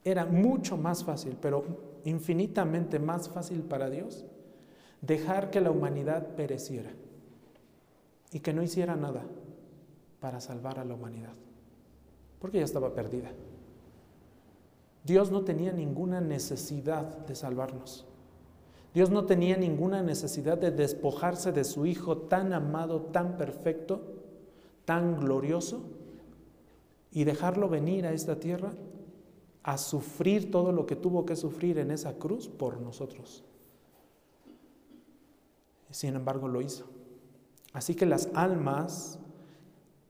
[0.02, 4.24] Era mucho más fácil, pero infinitamente más fácil para Dios
[5.02, 6.90] dejar que la humanidad pereciera
[8.32, 9.22] y que no hiciera nada
[10.18, 11.34] para salvar a la humanidad,
[12.40, 13.30] porque ya estaba perdida.
[15.04, 18.04] Dios no tenía ninguna necesidad de salvarnos.
[18.97, 24.01] Dios no tenía ninguna necesidad de despojarse de su Hijo tan amado, tan perfecto,
[24.86, 25.82] tan glorioso,
[27.11, 28.72] y dejarlo venir a esta tierra
[29.62, 33.44] a sufrir todo lo que tuvo que sufrir en esa cruz por nosotros.
[35.90, 36.86] Sin embargo, lo hizo.
[37.74, 39.18] Así que las almas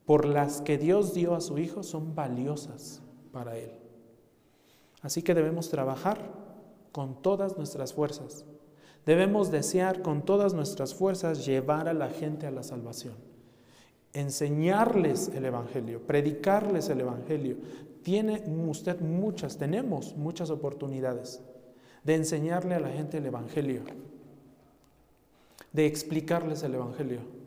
[0.05, 3.01] por las que Dios dio a su Hijo son valiosas
[3.33, 3.73] para Él.
[5.01, 6.31] Así que debemos trabajar
[6.93, 8.45] con todas nuestras fuerzas.
[9.07, 13.15] Debemos desear con todas nuestras fuerzas llevar a la gente a la salvación.
[14.13, 17.57] Enseñarles el Evangelio, predicarles el Evangelio.
[18.03, 21.41] Tiene usted muchas, tenemos muchas oportunidades
[22.03, 23.81] de enseñarle a la gente el Evangelio,
[25.73, 27.37] de explicarles el Evangelio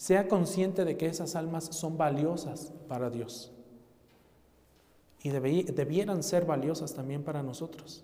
[0.00, 3.52] sea consciente de que esas almas son valiosas para Dios
[5.22, 8.02] y debieran ser valiosas también para nosotros.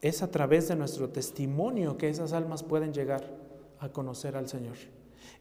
[0.00, 3.24] Es a través de nuestro testimonio que esas almas pueden llegar
[3.80, 4.76] a conocer al Señor.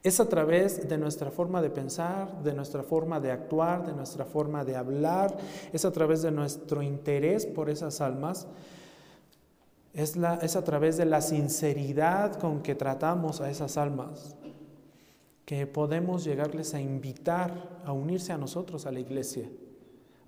[0.04, 4.26] Es a través de nuestra forma de pensar, de nuestra forma de actuar, de nuestra
[4.26, 5.36] forma de hablar,
[5.74, 8.48] es a través de nuestro interés por esas almas
[9.98, 14.36] es, a través de la sinceridad con que tratamos a esas almas
[15.44, 19.50] que podemos llegarles a invitar a unirse a nosotros, a la iglesia,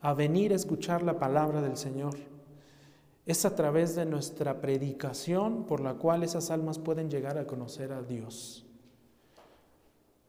[0.01, 2.15] a venir a escuchar la palabra del Señor.
[3.29, 7.93] Es a través de nuestra predicación por la cual esas almas pueden llegar a conocer
[7.93, 8.65] a Dios.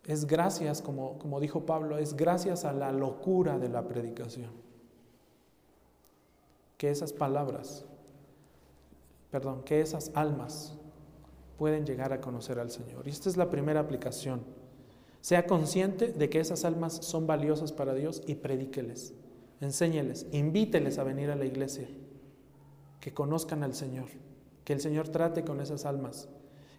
[0.05, 4.51] Es gracias, como, como dijo Pablo, es gracias a la locura de la predicación
[6.77, 7.87] que esas palabras
[9.31, 10.75] perdón, que esas almas
[11.57, 13.07] pueden llegar a conocer al Señor.
[13.07, 14.43] Y esta es la primera aplicación.
[15.21, 19.13] Sea consciente de que esas almas son valiosas para Dios y predíqueles,
[19.61, 21.89] enséñeles, invíteles a venir a la iglesia,
[23.01, 24.07] que conozcan al Señor,
[24.65, 26.29] que el Señor trate con esas almas,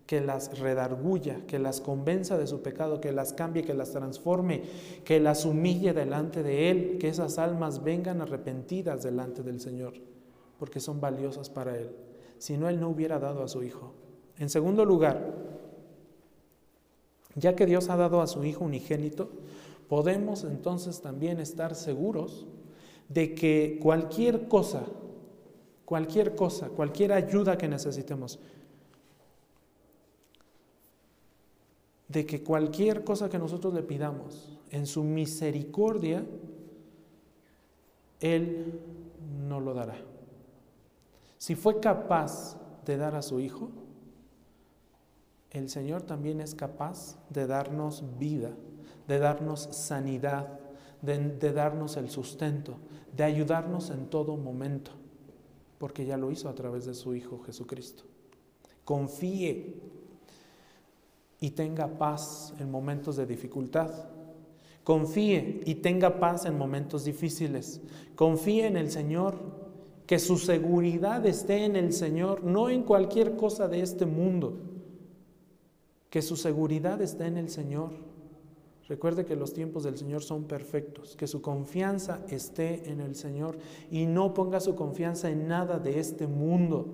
[0.05, 4.63] que las redarguya, que las convenza de su pecado, que las cambie, que las transforme,
[5.03, 9.93] que las humille delante de Él, que esas almas vengan arrepentidas delante del Señor,
[10.59, 11.89] porque son valiosas para Él
[12.41, 13.93] si no Él no hubiera dado a su Hijo.
[14.39, 15.31] En segundo lugar,
[17.35, 19.29] ya que Dios ha dado a su Hijo unigénito,
[19.87, 22.47] podemos entonces también estar seguros
[23.09, 24.87] de que cualquier cosa,
[25.91, 28.39] cualquier cosa, cualquier ayuda que necesitemos.
[32.07, 36.25] De que cualquier cosa que nosotros le pidamos, en su misericordia,
[38.21, 38.79] Él
[39.45, 39.97] no lo dará.
[41.37, 43.69] Si fue capaz de dar a su Hijo,
[45.49, 48.51] el Señor también es capaz de darnos vida,
[49.09, 50.57] de darnos sanidad,
[51.01, 52.77] de, darnos el sustento,
[53.13, 55.00] de ayudarnos en todo momento,
[55.81, 58.03] porque ya lo hizo a través de su Hijo Jesucristo.
[58.85, 59.81] Confíe
[61.39, 63.89] y tenga paz en momentos de dificultad.
[64.83, 67.81] Confíe y tenga paz en momentos difíciles.
[68.13, 69.39] Confíe en el Señor,
[70.05, 74.59] que su seguridad esté en el Señor, no en cualquier cosa de este mundo.
[76.11, 77.89] Que su seguridad esté en el Señor.
[78.91, 83.57] Recuerde que los tiempos del Señor son perfectos, que su confianza esté en el Señor
[83.89, 86.85] y no ponga su confianza en nada de este mundo,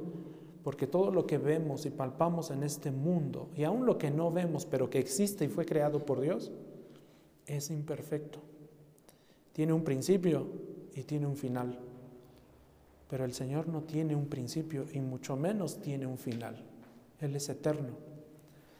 [0.63, 4.31] porque todo lo que vemos y palpamos en este mundo, y aún lo que no
[4.31, 6.51] vemos, pero que existe y fue creado por Dios,
[7.47, 8.41] es imperfecto.
[9.51, 10.45] Tiene un principio
[10.93, 11.79] y tiene un final.
[13.09, 16.63] Pero el Señor no tiene un principio y mucho menos tiene un final.
[17.19, 18.06] Él es eterno.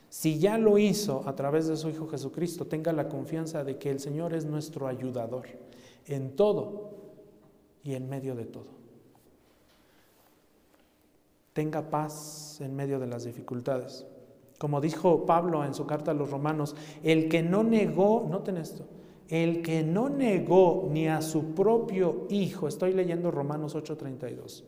[0.09, 3.89] Si ya lo hizo a través de su Hijo Jesucristo, tenga la confianza de que
[3.89, 5.47] el Señor es nuestro ayudador
[6.05, 6.91] en todo
[7.83, 8.77] y en medio de todo.
[11.53, 14.05] Tenga paz en medio de las dificultades.
[14.57, 18.85] Como dijo Pablo en su carta a los romanos, el que no negó, noten esto,
[19.27, 24.63] el que no negó ni a su propio Hijo, estoy leyendo Romanos 8:32,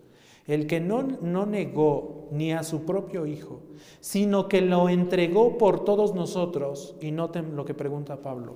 [0.53, 3.61] el que no, no negó ni a su propio Hijo,
[3.99, 8.55] sino que lo entregó por todos nosotros, y noten lo que pregunta Pablo,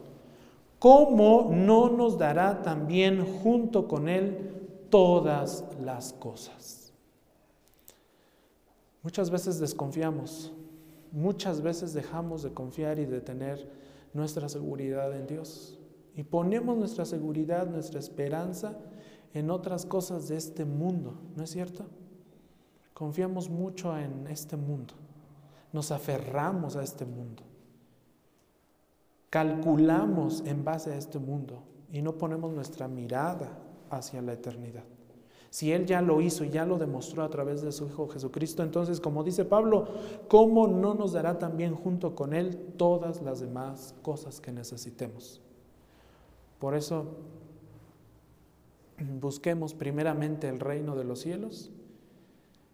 [0.79, 6.93] ¿cómo no nos dará también junto con Él todas las cosas?
[9.01, 10.51] Muchas veces desconfiamos
[11.13, 13.69] muchas veces dejamos de confiar y de tener
[14.13, 15.79] nuestra seguridad en Dios.
[16.15, 18.77] Y ponemos nuestra seguridad, nuestra esperanza
[19.33, 21.85] en otras cosas de este mundo, ¿no es cierto?
[22.93, 24.93] Confiamos mucho en este mundo,
[25.71, 27.43] nos aferramos a este mundo,
[29.29, 33.57] calculamos en base a este mundo y no ponemos nuestra mirada
[33.89, 34.83] hacia la eternidad.
[35.49, 38.63] Si Él ya lo hizo y ya lo demostró a través de su Hijo Jesucristo,
[38.63, 39.87] entonces, como dice Pablo,
[40.27, 45.41] ¿cómo no nos dará también junto con Él todas las demás cosas que necesitemos?
[46.57, 47.05] Por eso,
[48.99, 51.71] busquemos primeramente el reino de los cielos.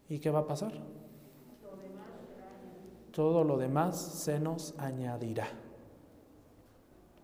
[0.08, 0.72] ¿Y qué va a pasar?
[3.12, 5.48] Todo lo demás se nos añadirá.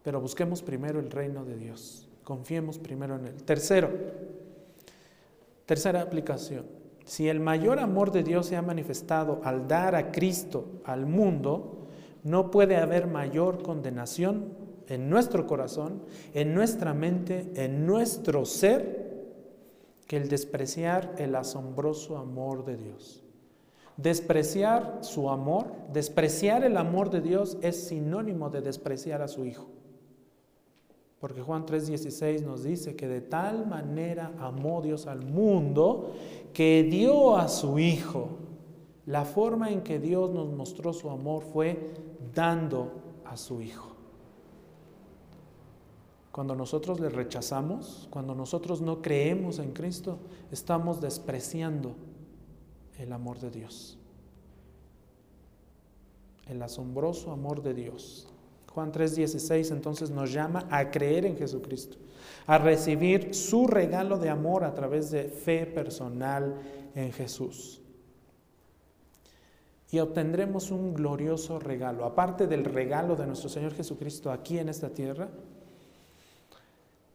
[0.03, 2.09] Pero busquemos primero el reino de Dios.
[2.23, 3.43] Confiemos primero en Él.
[3.45, 3.91] Tercero,
[5.67, 6.65] Tercera aplicación.
[7.05, 11.89] Si el mayor amor de Dios se ha manifestado al dar a Cristo al mundo,
[12.23, 14.55] no puede haber mayor condenación
[14.89, 16.03] en nuestro corazón,
[16.35, 19.07] en nuestra mente, en nuestro ser,
[20.07, 23.25] que el despreciar el asombroso amor de Dios.
[23.97, 29.69] Despreciar su amor, despreciar el amor de Dios es sinónimo de despreciar a su Hijo.
[31.19, 36.13] Porque Juan 3:16 nos dice que de tal manera amó Dios al mundo
[36.53, 38.29] que dio a su Hijo.
[39.07, 41.95] La forma en que Dios nos mostró su amor fue
[42.35, 42.93] dando
[43.25, 43.96] a su Hijo.
[46.37, 50.19] Cuando nosotros le rechazamos, cuando nosotros no creemos en Cristo,
[50.53, 51.97] estamos despreciando
[52.99, 53.99] el amor de Dios.
[56.47, 58.29] El asombroso amor de Dios
[58.77, 61.97] Juan 3:16 entonces nos llama a creer en Jesucristo,
[62.47, 66.57] a recibir su regalo de amor a través de fe personal
[66.95, 67.81] en Jesús.
[69.91, 74.91] Y obtendremos un glorioso regalo, aparte del regalo de nuestro Señor Jesucristo aquí en esta
[74.91, 75.31] tierra.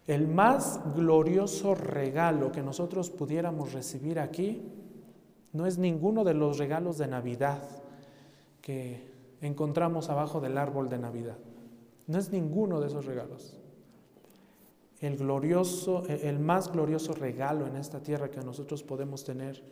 [0.07, 4.61] El más glorioso regalo que nosotros pudiéramos recibir aquí
[5.53, 7.61] no es ninguno de los regalos de Navidad
[8.61, 9.11] que
[9.41, 11.37] encontramos abajo del árbol de Navidad.
[12.07, 13.57] No es ninguno de esos regalos.
[14.99, 19.63] El glorioso, el más glorioso regalo en esta tierra que nosotros podemos tener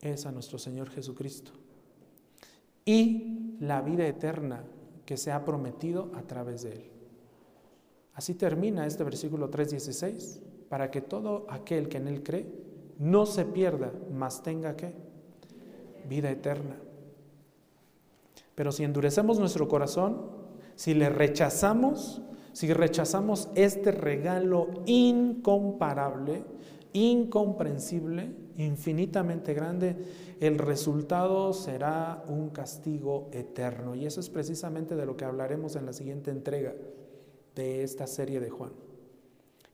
[0.00, 1.52] es a nuestro Señor Jesucristo.
[2.84, 4.64] Y la vida eterna
[5.06, 6.91] que se ha prometido a través de Él.
[8.14, 12.46] Así termina este versículo 3.16, para que todo aquel que en Él cree
[12.98, 14.94] no se pierda, mas tenga que
[16.08, 16.76] vida eterna.
[18.54, 20.30] Pero si endurecemos nuestro corazón,
[20.74, 22.22] si le rechazamos,
[22.52, 26.44] si rechazamos este regalo incomparable,
[26.92, 29.96] incomprensible, infinitamente grande,
[30.38, 33.94] el resultado será un castigo eterno.
[33.94, 36.74] Y eso es precisamente de lo que hablaremos en la siguiente entrega
[37.54, 38.72] de esta serie de Juan.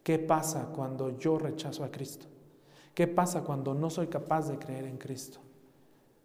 [0.03, 2.27] ¿Qué pasa cuando yo rechazo a Cristo?
[2.95, 5.39] ¿Qué pasa cuando no soy capaz de creer en Cristo?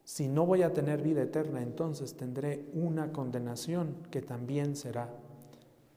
[0.04, 5.10] Si no voy a tener vida eterna, entonces tendré una condenación que también será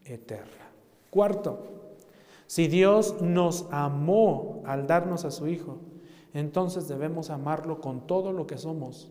[0.05, 0.71] eterna.
[1.11, 1.65] Cuarto,
[2.47, 5.79] si Dios nos amó al darnos a su Hijo,
[6.35, 9.11] entonces debemos amarlo con todo lo que somos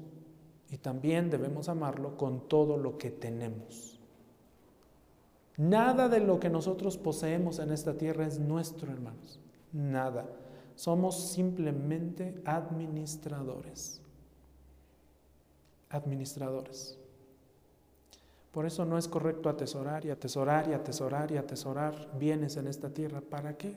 [0.69, 3.94] y también debemos amarlo con todo lo que tenemos.
[5.57, 9.39] Nada de lo que nosotros poseemos en esta tierra es nuestro, hermanos.
[9.71, 10.25] Nada.
[10.75, 14.01] Somos simplemente administradores.
[15.89, 16.97] Administradores.
[18.51, 22.89] Por eso no es correcto atesorar y atesorar y atesorar y atesorar bienes en esta
[22.89, 23.21] tierra.
[23.21, 23.75] ¿Para qué?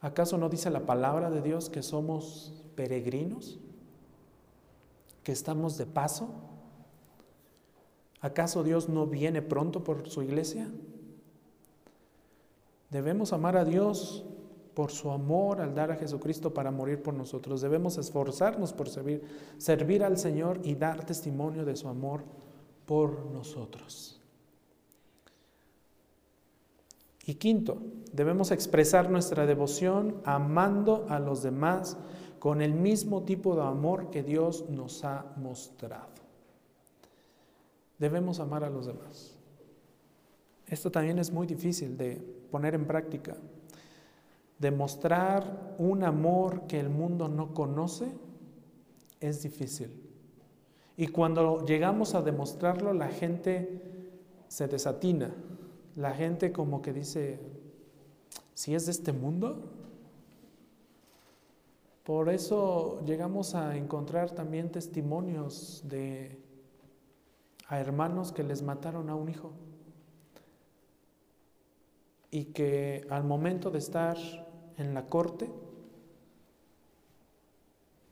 [0.00, 3.58] ¿Acaso no dice la palabra de Dios que somos peregrinos?
[5.22, 6.28] ¿Que estamos de paso?
[8.24, 10.66] ¿Acaso Dios no viene pronto por su iglesia?
[12.88, 14.24] Debemos amar a Dios
[14.72, 17.60] por su amor al dar a Jesucristo para morir por nosotros.
[17.60, 19.22] Debemos esforzarnos por servir,
[19.58, 22.22] servir al Señor y dar testimonio de su amor
[22.86, 24.18] por nosotros.
[27.26, 27.76] Y quinto,
[28.10, 31.98] debemos expresar nuestra devoción amando a los demás
[32.38, 36.23] con el mismo tipo de amor que Dios nos ha mostrado.
[37.98, 39.36] Debemos amar a los demás.
[40.66, 42.16] Esto también es muy difícil de
[42.50, 43.36] poner en práctica
[44.58, 48.12] demostrar un amor que el mundo no conoce
[49.20, 49.90] es difícil.
[50.96, 53.82] Y cuando llegamos a demostrarlo, la gente
[54.48, 55.34] se desatina.
[55.96, 57.40] La gente como que dice,
[58.54, 59.70] si es de este mundo.
[62.04, 66.38] Por eso llegamos a encontrar también testimonios de
[67.68, 69.52] a hermanos que les mataron a un hijo
[72.30, 74.16] y que al momento de estar
[74.76, 75.50] en la corte,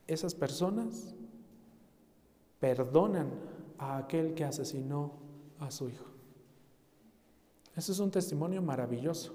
[0.07, 1.15] esas personas
[2.61, 3.31] perdonan
[3.79, 5.15] a aquel que asesinó
[5.59, 6.07] a su hijo.
[7.75, 9.35] Ese es un testimonio maravilloso.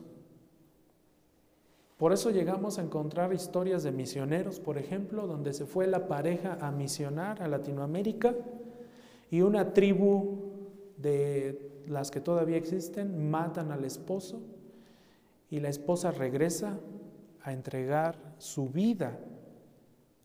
[1.97, 6.57] Por eso llegamos a encontrar historias de misioneros, por ejemplo, donde se fue la pareja
[6.61, 8.35] a misionar a Latinoamérica
[9.29, 10.39] y una tribu
[10.97, 14.41] de las que todavía existen matan al esposo
[15.49, 16.79] y la esposa regresa
[17.41, 19.19] a entregar su vida.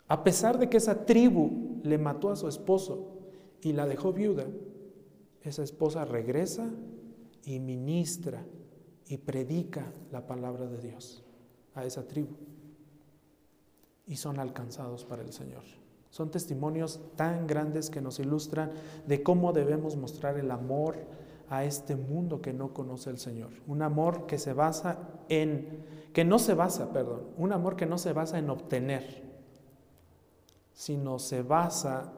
[0.08, 3.20] A pesar de que esa tribu le mató a su esposo
[3.60, 4.46] y la dejó viuda,
[5.42, 6.68] esa esposa regresa
[7.44, 8.44] y ministra
[9.06, 11.24] y predica la palabra de Dios
[11.74, 12.34] a esa tribu.
[14.06, 15.81] Y son alcanzados para el Señor.
[16.12, 18.70] Son testimonios tan grandes que nos ilustran
[19.06, 20.98] de cómo debemos mostrar el amor
[21.48, 23.48] a este mundo que no conoce al Señor.
[23.66, 24.98] Un amor que se basa
[25.30, 25.82] en,
[26.12, 29.22] que no se basa, perdón, un amor que no se basa en obtener,
[30.74, 32.12] sino se basa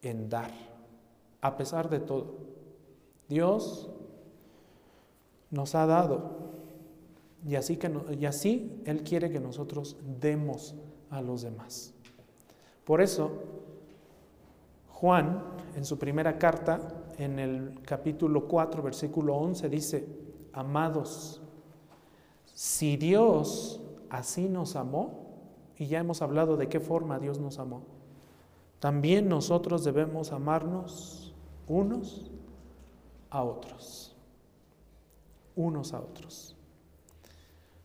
[0.00, 0.50] en dar,
[1.42, 2.38] a pesar de todo.
[3.28, 3.90] Dios
[5.50, 6.52] nos ha dado
[7.46, 7.78] y así,
[8.18, 10.74] y así Él quiere que nosotros demos
[11.10, 11.92] a los demás.
[12.84, 13.30] Por eso,
[14.90, 15.42] Juan,
[15.76, 16.80] en su primera carta,
[17.18, 20.08] en el capítulo 4, versículo 11, dice,
[20.52, 21.40] amados,
[22.54, 23.80] si Dios
[24.10, 25.22] así nos amó,
[25.76, 27.82] y ya hemos hablado de qué forma Dios nos amó,
[28.78, 31.34] también nosotros debemos amarnos
[31.68, 32.30] unos
[33.30, 34.14] a otros,
[35.56, 36.56] unos a otros.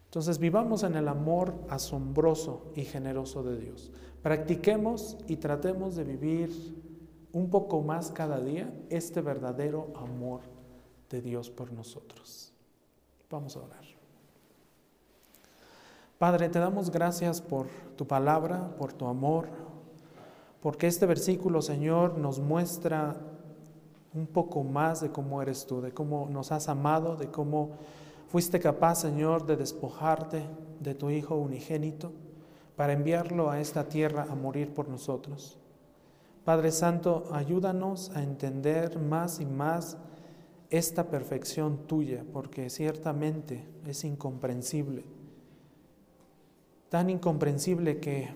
[0.06, 3.92] Entonces vivamos en el amor asombroso y generoso de Dios.
[4.22, 6.52] Practiquemos y tratemos de vivir
[7.32, 10.42] un poco más cada día este verdadero amor
[11.10, 12.52] de Dios por nosotros.
[13.30, 13.84] Vamos a orar.
[16.18, 19.50] Padre, te damos gracias por tu palabra, por tu amor,
[20.62, 23.16] porque este versículo, Señor, nos muestra
[24.16, 27.74] un poco más de cómo eres tú, de cómo nos has amado, de cómo
[28.30, 30.44] fuiste capaz, Señor, de despojarte
[30.80, 32.12] de tu Hijo unigénito
[32.78, 35.58] para enviarlo a esta tierra a morir por nosotros.
[36.46, 39.98] Padre Santo, ayúdanos a entender más y más
[40.70, 45.04] esta perfección tuya, porque ciertamente es incomprensible.
[46.90, 48.30] Tan incomprensible que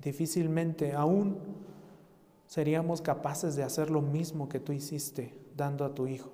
[0.00, 1.38] difícilmente aún
[2.46, 6.30] seríamos capaces de hacer lo mismo que tú hiciste dando a tu Hijo.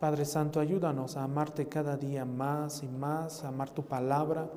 [0.00, 4.50] Padre Santo, ayúdanos a amarte cada día más y más, a amar tu palabra,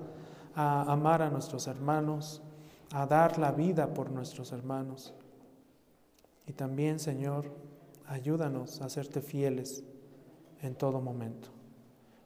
[0.55, 2.41] a amar a nuestros hermanos,
[2.91, 5.13] a dar la vida por nuestros hermanos.
[6.45, 7.51] Y también, Señor,
[8.07, 9.83] ayúdanos a serte fieles
[10.61, 11.49] en todo momento.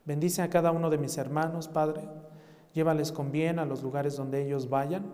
[0.06, 2.02] Bendice a cada uno de mis hermanos, Padre.
[2.74, 5.06] Llévales con bien a los lugares donde ellos vayan.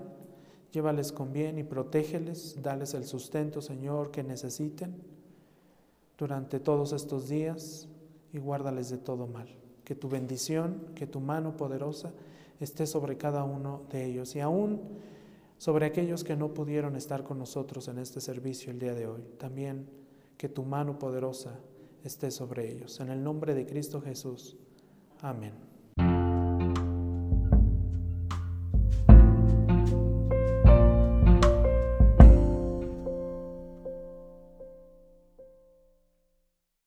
[0.71, 2.61] Llévales con bien y protégeles.
[2.61, 5.01] Dales el sustento, Señor, que necesiten
[6.17, 7.87] durante todos estos días
[8.31, 9.47] y guárdales de todo mal.
[9.83, 12.11] Que tu bendición, que tu mano poderosa
[12.63, 14.81] esté sobre cada uno de ellos y aún
[15.57, 19.23] sobre aquellos que no pudieron estar con nosotros en este servicio el día de hoy.
[19.37, 19.87] También
[20.37, 21.59] que tu mano poderosa
[22.03, 22.99] esté sobre ellos.
[22.99, 24.57] En el nombre de Cristo Jesús.
[25.21, 25.72] Amén.